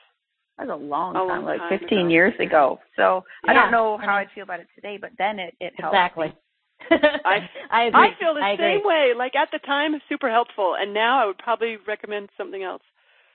[0.58, 2.08] that was a long a time, long like time 15 ago.
[2.08, 2.80] years ago.
[2.96, 4.14] So Yeah, I don't know how.
[4.16, 5.94] I'd feel about it today, but then it it helped.
[5.94, 6.32] Exactly.
[6.90, 8.00] I- I agree.
[8.00, 8.76] I feel the I agree.
[8.78, 9.12] same way.
[9.16, 12.82] Like at the time, super helpful, and now I would probably recommend something else.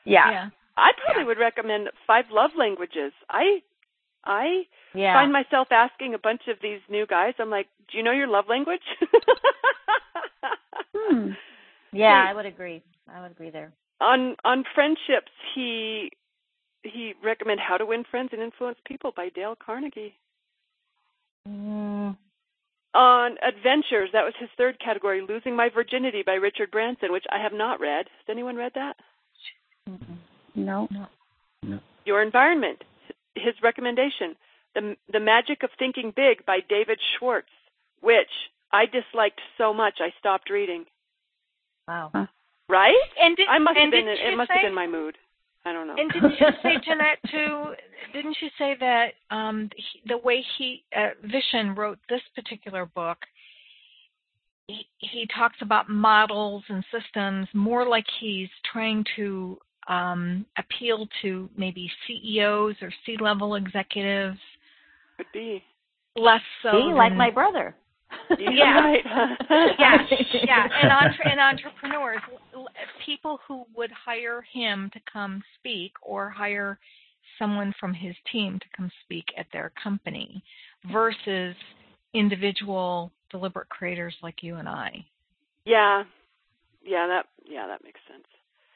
[0.06, 0.30] Yeah.
[0.32, 0.50] yeah.
[0.76, 3.12] I probably would recommend Five Love Languages.
[3.30, 3.62] I,
[4.26, 4.64] I
[4.94, 5.14] Yeah.
[5.16, 7.34] find myself asking a bunch of these new guys.
[7.40, 8.82] I'm like, "Do you know your love language?"
[10.96, 11.30] Hmm.
[11.94, 12.82] yeah, I would agree.
[13.14, 13.72] I would agree there.
[14.02, 16.12] on on friendships, he
[16.84, 20.16] he recommended How to Win Friends and Influence People by Dale Carnegie.
[21.48, 22.18] Mm,
[22.94, 27.42] On adventures, that was his third category, Losing My Virginity by Richard Branson, which I
[27.42, 28.06] have not read.
[28.08, 28.96] Has anyone read that?
[29.90, 30.18] mm-mm.
[30.56, 30.88] No.
[31.64, 31.80] No.
[32.06, 32.84] Your Environment,
[33.36, 34.36] his recommendation,
[34.76, 37.48] The The Magic of Thinking Big by David Schwartz,
[38.02, 38.32] which
[38.72, 40.86] I disliked so much I stopped reading.
[41.88, 42.12] Wow.
[42.70, 42.96] Right?
[43.22, 45.18] And did, I must and have been didn't it must say, have been my mood.
[45.66, 45.96] I don't know.
[45.98, 47.74] And didn't you say, Jeanette, too?
[48.14, 53.18] Didn't you say that um, he, the way he uh, Vishen wrote this particular book,
[54.68, 59.58] he, he talks about models and systems more like he's trying to
[59.88, 64.40] um, appeal to maybe CEOs or C-level executives,
[65.18, 65.64] Could be.
[66.16, 66.72] less so.
[66.72, 67.76] See, like than- my brother.
[68.40, 68.96] Yeah.
[69.80, 69.98] yeah,
[70.44, 72.22] yeah, and entre- and entrepreneurs,
[73.06, 76.80] people who would hire him to come speak or hire
[77.40, 80.44] someone from his team to come speak at their company
[80.92, 81.56] versus
[82.14, 85.06] individual deliberate creators like you and I.
[85.66, 86.04] Yeah.
[86.84, 88.24] Yeah, that yeah, that makes sense.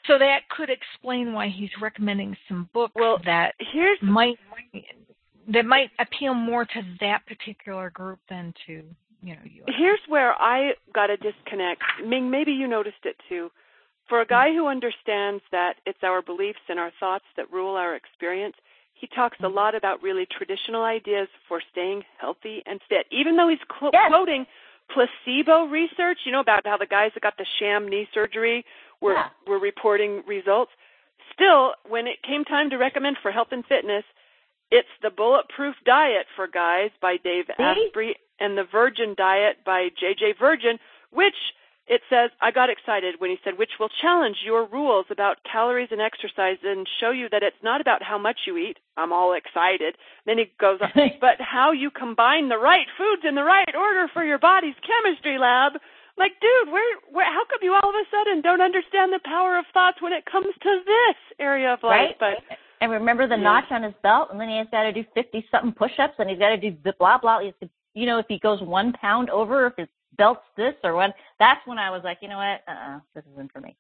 [0.08, 4.38] So that could explain why he's recommending some books Well, that Here's might
[5.54, 8.84] that might appeal more to that particular group than to
[9.22, 9.64] you know you.
[9.68, 11.82] here's where I got a disconnect.
[12.06, 13.50] Ming, maybe you noticed it too.
[14.10, 17.96] For a guy who understands that it's our beliefs and our thoughts that rule our
[17.96, 18.56] experience,
[18.94, 19.56] he talks a mm-hmm.
[19.56, 23.06] lot about really traditional ideas for staying healthy and fit.
[23.12, 24.10] Even though he's quote Yes.
[24.10, 24.46] quoting
[24.94, 28.66] placebo research, you know about how the guys that got the sham knee surgery
[29.00, 29.30] were Yeah.
[29.48, 30.72] were reporting results.
[31.34, 34.04] Still, when it came time to recommend for health and fitness,
[34.72, 37.64] it's the Bulletproof Diet for Guys by Dave See?
[37.64, 40.80] Asprey and the Virgin Diet by JJ Virgin,
[41.12, 41.36] which
[41.88, 45.89] it says I got excited when he said which will challenge your rules about calories
[45.92, 48.78] and exercise and show you that it's not about how much you eat.
[48.98, 49.96] I'm all excited.
[50.26, 54.08] Then he goes on, but how you combine the right foods in the right order
[54.14, 55.74] for your body's chemistry lab.
[56.18, 59.58] Like, dude, where, where, how come you all of a sudden don't understand the power
[59.58, 62.16] of thoughts when it comes to this area of life?
[62.20, 62.38] Right?
[62.48, 63.44] But And remember the Yeah.
[63.44, 66.30] notch on his belt, and then he has got to do fifty something push-ups, and
[66.30, 67.39] he's got to do the blah blah.
[67.39, 67.54] He's,
[67.94, 69.88] you know, if he goes one pound over, if his
[70.18, 71.14] belt's this or what.
[71.39, 72.62] That's when I was like, you know what?
[72.68, 73.76] Uh, uh this isn't for me.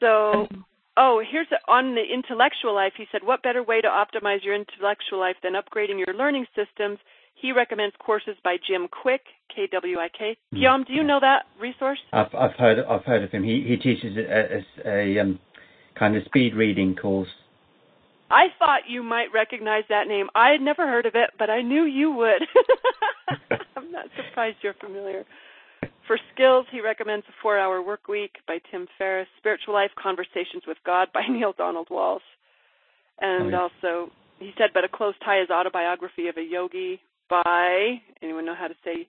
[0.00, 0.48] so,
[0.96, 2.92] oh, here's a, on the intellectual life.
[2.96, 6.98] He said, what better way to optimize your intellectual life than upgrading your learning systems?
[7.34, 9.20] He recommends courses by Jim Kwik,
[9.54, 10.36] K W I K.
[10.52, 10.58] Hmm.
[10.58, 11.98] Guillaume, do you know that resource?
[12.12, 13.42] I've I've heard I've heard of him.
[13.42, 15.40] He he teaches a, a, a um,
[15.98, 17.28] kind of speed reading course.
[18.32, 20.28] I thought you might recognize that name.
[20.34, 22.42] I had never heard of it, but I knew you would.
[23.76, 25.24] I'm not surprised you're familiar.
[26.06, 30.62] For skills, he recommends a four hour work week by Tim Ferriss, Spiritual Life Conversations
[30.66, 32.20] with God by Neale Donald Walsch.
[33.20, 33.68] And Oh, yeah.
[33.84, 38.54] also, he said, but a close tie is autobiography of a yogi by, anyone know
[38.54, 39.06] how to say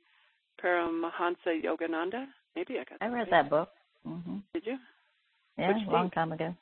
[0.63, 2.25] Paramahansa Yogananda?
[2.55, 3.29] Maybe I got I read right.
[3.31, 3.69] that book.
[4.05, 4.77] hmm Did you?
[5.57, 6.53] Yeah, a long time ago.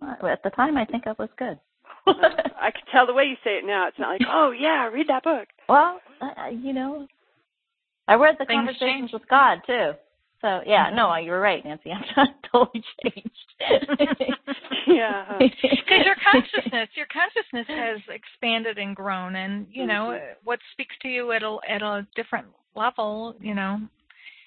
[0.00, 1.58] Well, At the time, I think it was good.
[2.06, 3.88] I can tell the way you say it now.
[3.88, 5.48] It's not like, oh yeah, read that book.
[5.68, 7.06] Well, uh, you know,
[8.08, 9.12] I read the Things conversations change.
[9.12, 9.92] with God too.
[10.42, 11.90] So yeah, no, you're right, Nancy.
[11.92, 13.30] I'm not totally changed.
[14.86, 15.38] Yeah.
[15.38, 20.34] because your consciousness your consciousness has expanded and grown and you know Mhm.
[20.44, 23.80] what speaks to you at a at a different level you know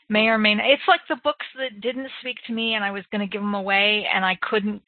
[0.07, 2.91] may or may not it's like the books that didn't speak to me and i
[2.91, 4.81] was going to give them away and i couldn't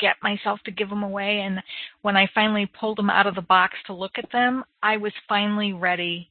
[0.00, 1.62] get myself to give them away and
[2.02, 5.12] when i finally pulled them out of the box to look at them i was
[5.28, 6.28] finally ready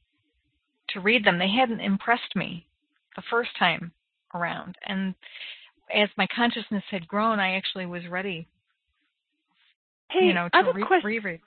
[0.88, 2.66] to read them they hadn't impressed me
[3.16, 3.92] the first time
[4.34, 5.14] around and
[5.94, 8.46] as my consciousness had grown i actually was ready
[10.14, 11.08] Hey, you know, I to have a re- question.
[11.08, 11.40] reread.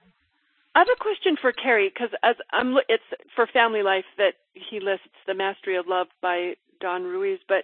[0.75, 3.03] I have a question for Carrie because as I'm, it's
[3.35, 7.39] for family life that he lists the Mastery of Love by Don Ruiz.
[7.47, 7.63] But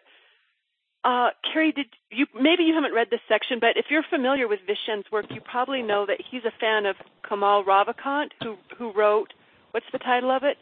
[1.03, 4.59] uh, Carrie, did you maybe you haven't read this section, but if you're familiar with
[4.67, 6.95] Vishen's work, you probably know that he's a fan of
[7.27, 9.33] Kamal Ravikant, who who wrote
[9.71, 10.57] what's the title of it?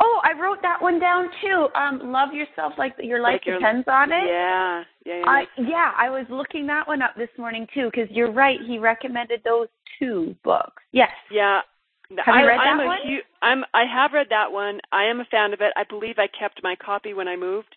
[0.00, 1.68] Oh, I wrote that one down too.
[1.74, 4.24] Um, love yourself like your life like your, depends on it.
[4.28, 5.24] Yeah, yeah, yeah.
[5.26, 8.58] I, yeah, I was looking that one up this morning too because you're right.
[8.66, 9.68] He recommended those
[9.98, 10.82] two books.
[10.92, 11.10] Yes.
[11.30, 11.60] Yeah.
[12.24, 12.98] Have I, you read I'm that a one?
[13.04, 13.64] Huge, I'm.
[13.72, 14.80] I have read that one.
[14.92, 15.72] I am a fan of it.
[15.76, 17.74] I believe I kept my copy when I moved,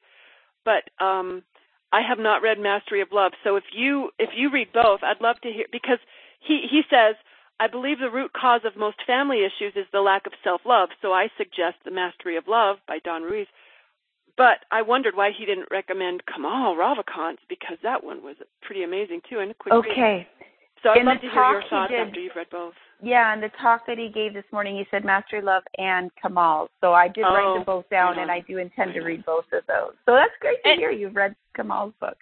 [0.66, 1.44] but um,
[1.92, 3.32] I have not read Mastery of Love.
[3.44, 6.00] So if you if you read both, I'd love to hear because
[6.40, 7.16] he he says
[7.60, 10.90] I believe the root cause of most family issues is the lack of self-love.
[11.02, 13.48] So I suggest The Mastery of Love by Don Ruiz.
[14.38, 19.22] But I wondered why he didn't recommend Kamal Ravikant's because that one was pretty amazing
[19.28, 20.28] too and a quick Okay.
[20.28, 20.28] Read.
[20.84, 22.76] So I'd In love to hear your thoughts did- after you've read both.
[23.02, 26.70] Yeah, and the talk that he gave this morning, he said Mastery Love and Kamal.
[26.82, 28.32] So I did write Oh, them both down, right and.
[28.32, 29.94] I do intend to read both of those.
[30.06, 32.18] So that's great to And- hear you've read Kamal's book.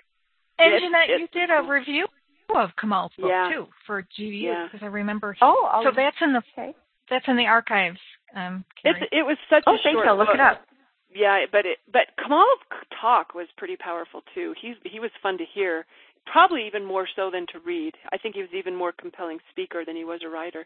[0.59, 2.07] And It's- Jeanette, you did a review
[2.49, 3.49] of Kamal's book Yeah.
[3.51, 4.63] too for GVU Yeah.
[4.65, 5.33] because I remember.
[5.33, 6.75] he- Oh, I'll, so that's in the okay.
[7.09, 7.99] that's in the archives.
[8.35, 9.95] Um, It's it was such Oh, a thanks.
[9.95, 10.35] short I'll look book.
[10.35, 10.61] it up.
[11.09, 12.59] Yeah, but it but Kamal's
[12.91, 14.51] talk was pretty powerful too.
[14.57, 15.85] He's he was fun to hear,
[16.25, 17.93] probably even more so than to read.
[18.11, 20.65] I think he was even more compelling speaker than he was a writer.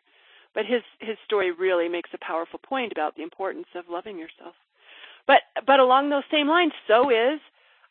[0.53, 4.55] But his his story really makes a powerful point about the importance of loving yourself.
[5.27, 7.39] But but along those same lines, so is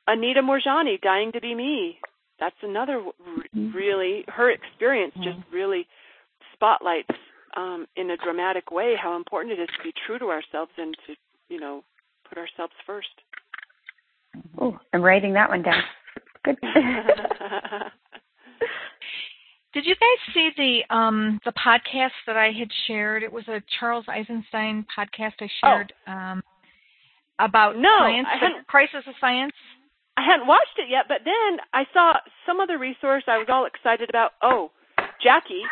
[0.09, 2.01] Anita Moorjani, Dying to Be Me.
[2.41, 3.75] That's another Mhm.
[3.75, 5.87] really her experience just really
[6.53, 7.17] spotlights
[7.55, 10.97] um, in a dramatic way how important it is to be true to ourselves and
[11.07, 11.17] to
[11.49, 11.85] you know
[12.29, 13.23] put ourselves first.
[14.61, 15.83] Oh, I'm writing that one down.
[16.45, 16.57] Good.
[19.75, 23.23] Did you guys see the um the podcast that I had shared?
[23.23, 26.43] It was a Charles Eisenstein podcast I shared um
[27.39, 27.81] about Oh.
[27.81, 29.53] No, science, I the hadn't- crisis of science.
[30.17, 32.15] I hadn't watched it yet, but then I saw
[32.45, 34.33] some other resource I was all excited about.
[34.43, 34.73] Oh,
[35.23, 35.63] Jackie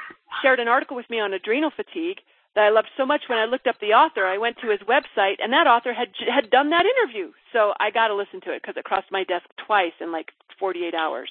[0.40, 2.18] shared an article with me on adrenal fatigue
[2.56, 3.22] that I loved so much.
[3.28, 6.08] When I looked up the author, I went to his website, and that author had
[6.26, 7.30] had done that interview.
[7.52, 10.32] So I got to listen to it because it crossed my desk twice in like
[10.58, 11.30] 48 hours.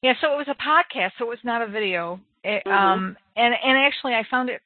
[0.00, 2.20] Yeah, so it was a podcast, so it was not a video.
[2.44, 2.72] It, Mhm.
[2.72, 4.62] Um, and and actually, I found it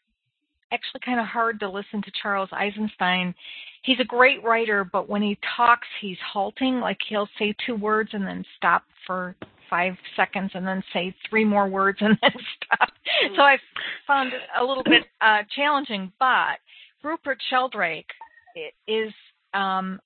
[0.71, 3.35] actually kind of hard to listen to Charles Eisenstein.
[3.83, 6.81] He's a great writer, but when he talks, he's halting.
[6.81, 9.35] Like he'll say two words and then stop for
[9.69, 12.91] five seconds, and then say three more words and then stop.
[13.37, 13.59] So I
[14.07, 16.13] found it a little bit uh, challenging.
[16.19, 16.59] But
[17.03, 18.11] Rupert Sheldrake
[18.87, 19.13] is,
[19.55, 20.01] um,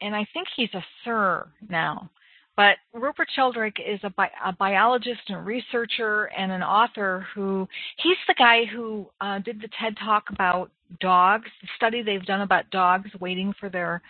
[0.00, 2.10] and I think he's a sir now.
[2.56, 7.66] But Rupert Sheldrake is a, bi- a biologist and researcher and an author who
[8.02, 12.42] he's the guy who uh, did the TED talk about dogs, the study they've done
[12.42, 14.02] about dogs waiting for their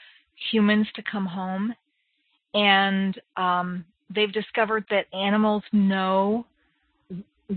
[0.50, 1.74] humans to come home,
[2.54, 3.84] and um,
[4.14, 6.46] they've discovered that animals know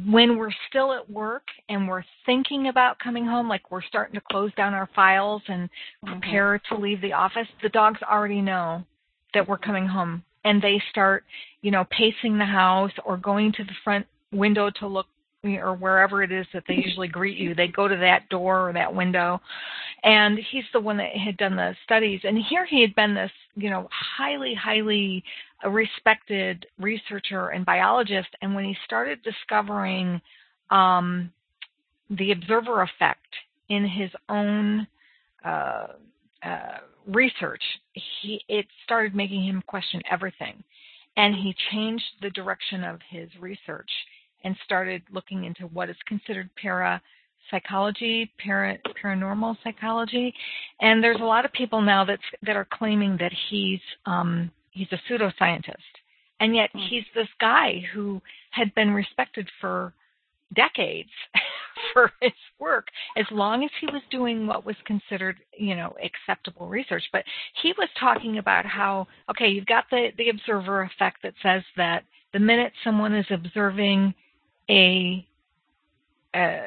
[0.07, 4.21] when we're still at work and we're thinking about coming home, like we're starting to
[4.31, 6.19] close down our files and mm-hmm.
[6.19, 8.83] prepare to leave the office, the dogs already know
[9.33, 10.23] that we're coming home.
[10.45, 11.23] And they start,
[11.61, 15.05] you know, pacing the house or going to the front window to look
[15.43, 17.53] or wherever it is that they usually greet you.
[17.53, 19.41] They go to that door or that window.
[20.03, 22.21] And he's the one that had done the studies.
[22.23, 25.23] And here he had been this, you know, highly, highly
[25.69, 28.29] respected researcher and biologist.
[28.41, 30.21] And when he started discovering
[30.69, 31.31] um,
[32.09, 33.27] the observer effect
[33.69, 34.87] in his own
[35.43, 35.87] uh,
[36.43, 36.77] uh,
[37.07, 37.63] research,
[37.93, 40.63] he it started making him question everything,
[41.17, 43.89] and he changed the direction of his research
[44.43, 47.01] and started looking into what is considered para
[47.51, 50.33] psychology, para, paranormal psychology,
[50.81, 54.87] and there's a lot of people now that's that are claiming that he's um, he's
[54.91, 55.75] a pseudoscientist,
[56.39, 58.21] and yet he's this guy who
[58.51, 59.93] had been respected for
[60.55, 61.09] decades
[61.93, 62.87] for his work
[63.17, 67.03] as long as he was doing what was considered you know acceptable research.
[67.11, 67.23] But
[67.61, 72.03] he was talking about how okay you've got the the observer effect that says that
[72.33, 74.13] the minute someone is observing
[74.69, 75.25] a
[76.33, 76.61] uh,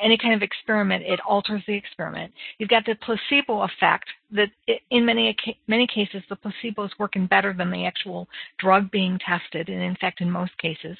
[0.00, 2.32] any kind of experiment, it alters the experiment.
[2.58, 4.48] You've got the placebo effect that
[4.90, 8.28] in many many cases the placebo is working better than the actual
[8.58, 10.96] drug being tested, and in fact in most cases.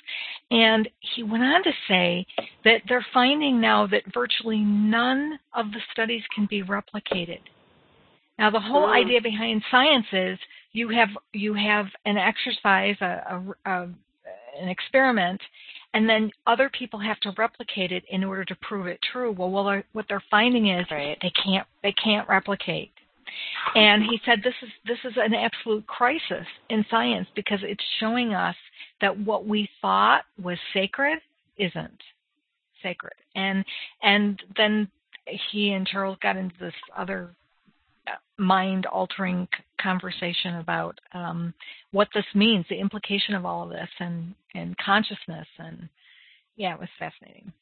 [0.51, 2.27] And he went on to say
[2.65, 7.41] that they're finding now that virtually none of the studies can be replicated.
[8.39, 8.97] Now the whole Mm.
[8.97, 10.39] idea behind science is
[10.73, 13.89] you have you have an exercise, a, a, a
[14.61, 15.41] an experiment,
[15.95, 19.33] and then other people have to replicate it in order to prove it true.
[19.33, 21.19] Well, what they're, what they're finding is Right.
[21.21, 22.91] they can't they can't replicate.
[23.75, 28.35] And he said this is this is an absolute crisis in science because it's showing
[28.35, 28.57] us
[29.01, 31.19] that what we thought was sacred
[31.57, 32.03] isn't
[32.83, 33.15] sacred.
[33.35, 33.65] And
[34.03, 34.89] and then
[35.53, 37.42] he and Charles got into this other uh,
[38.39, 39.49] mind altering
[39.81, 41.55] conversation about um,
[41.91, 45.89] what this means, the implication of all of this, and and consciousness, and
[46.57, 47.53] yeah, it was fascinating.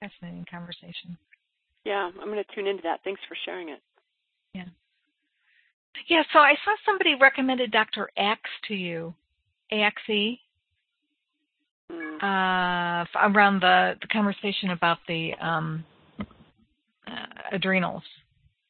[0.00, 1.18] Fascinating conversation.
[1.84, 3.00] Yeah, I'm going to tune into that.
[3.04, 3.80] Thanks for sharing it.
[4.54, 4.64] Yeah.
[6.08, 8.10] Yeah, so I saw somebody recommended Dr.
[8.16, 9.14] Axe to you.
[9.70, 10.38] AXE.
[11.92, 12.22] Mm.
[12.22, 15.84] Uh, around the, the conversation about the um,
[17.06, 18.02] uh, adrenals.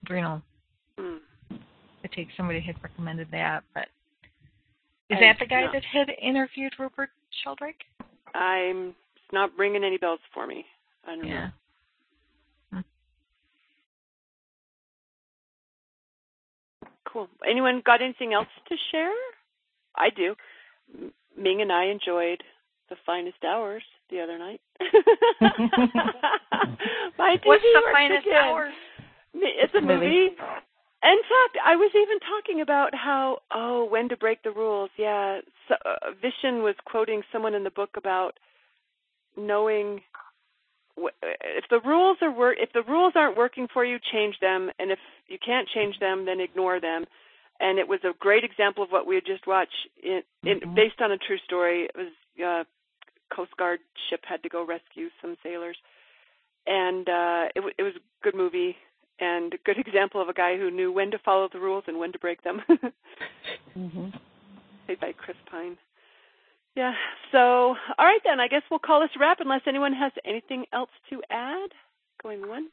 [0.05, 0.43] Adrenal.
[1.01, 1.19] Mm.
[2.05, 3.89] I take somebody had recommended that, but
[5.11, 5.73] is I, that the guy no.
[5.73, 7.11] that had interviewed Rupert
[7.43, 7.83] Sheldrake?
[8.35, 8.95] I'm
[9.33, 10.65] not ringing any bells for me.
[11.07, 11.47] I don't yeah.
[11.47, 11.51] know.
[17.13, 17.29] Cool.
[17.49, 19.11] Anyone got anything else to share?
[19.97, 20.37] I do.
[21.37, 22.41] Ming and I enjoyed
[22.89, 24.61] the finest hours the other night.
[27.19, 28.45] My What's the finest again.
[28.45, 28.73] hours?
[29.35, 30.07] It's a movie.
[30.07, 30.37] movie.
[31.03, 34.91] In fact, I was even talking about how oh, when to break the rules.
[34.99, 38.39] Yeah, so, uh, Vishen was quoting someone in the book about
[39.37, 40.03] knowing
[40.99, 44.91] if the rules are work if the rules aren't working for you, change them, and
[44.91, 44.99] if
[45.29, 47.07] you can't change them, then ignore them.
[47.61, 49.73] And it was a great example of what we had just watched,
[50.03, 50.75] in, in, mm-hmm.
[50.75, 51.85] based on a true story.
[51.85, 52.13] It was
[52.45, 52.65] uh,
[53.35, 55.77] Coast Guard ship had to go rescue some sailors,
[56.67, 58.77] and uh, it, it was a good movie
[59.21, 61.99] and a good example of a guy who knew when to follow the rules and
[61.99, 62.63] when to break them.
[63.79, 64.09] mm-hmm.
[64.87, 65.77] Played by Chris Pine.
[66.75, 66.95] Yeah.
[67.33, 68.41] So, all right then.
[68.41, 71.71] I guess we'll call this a wrap unless anyone has anything else to add.
[72.23, 72.69] Going one,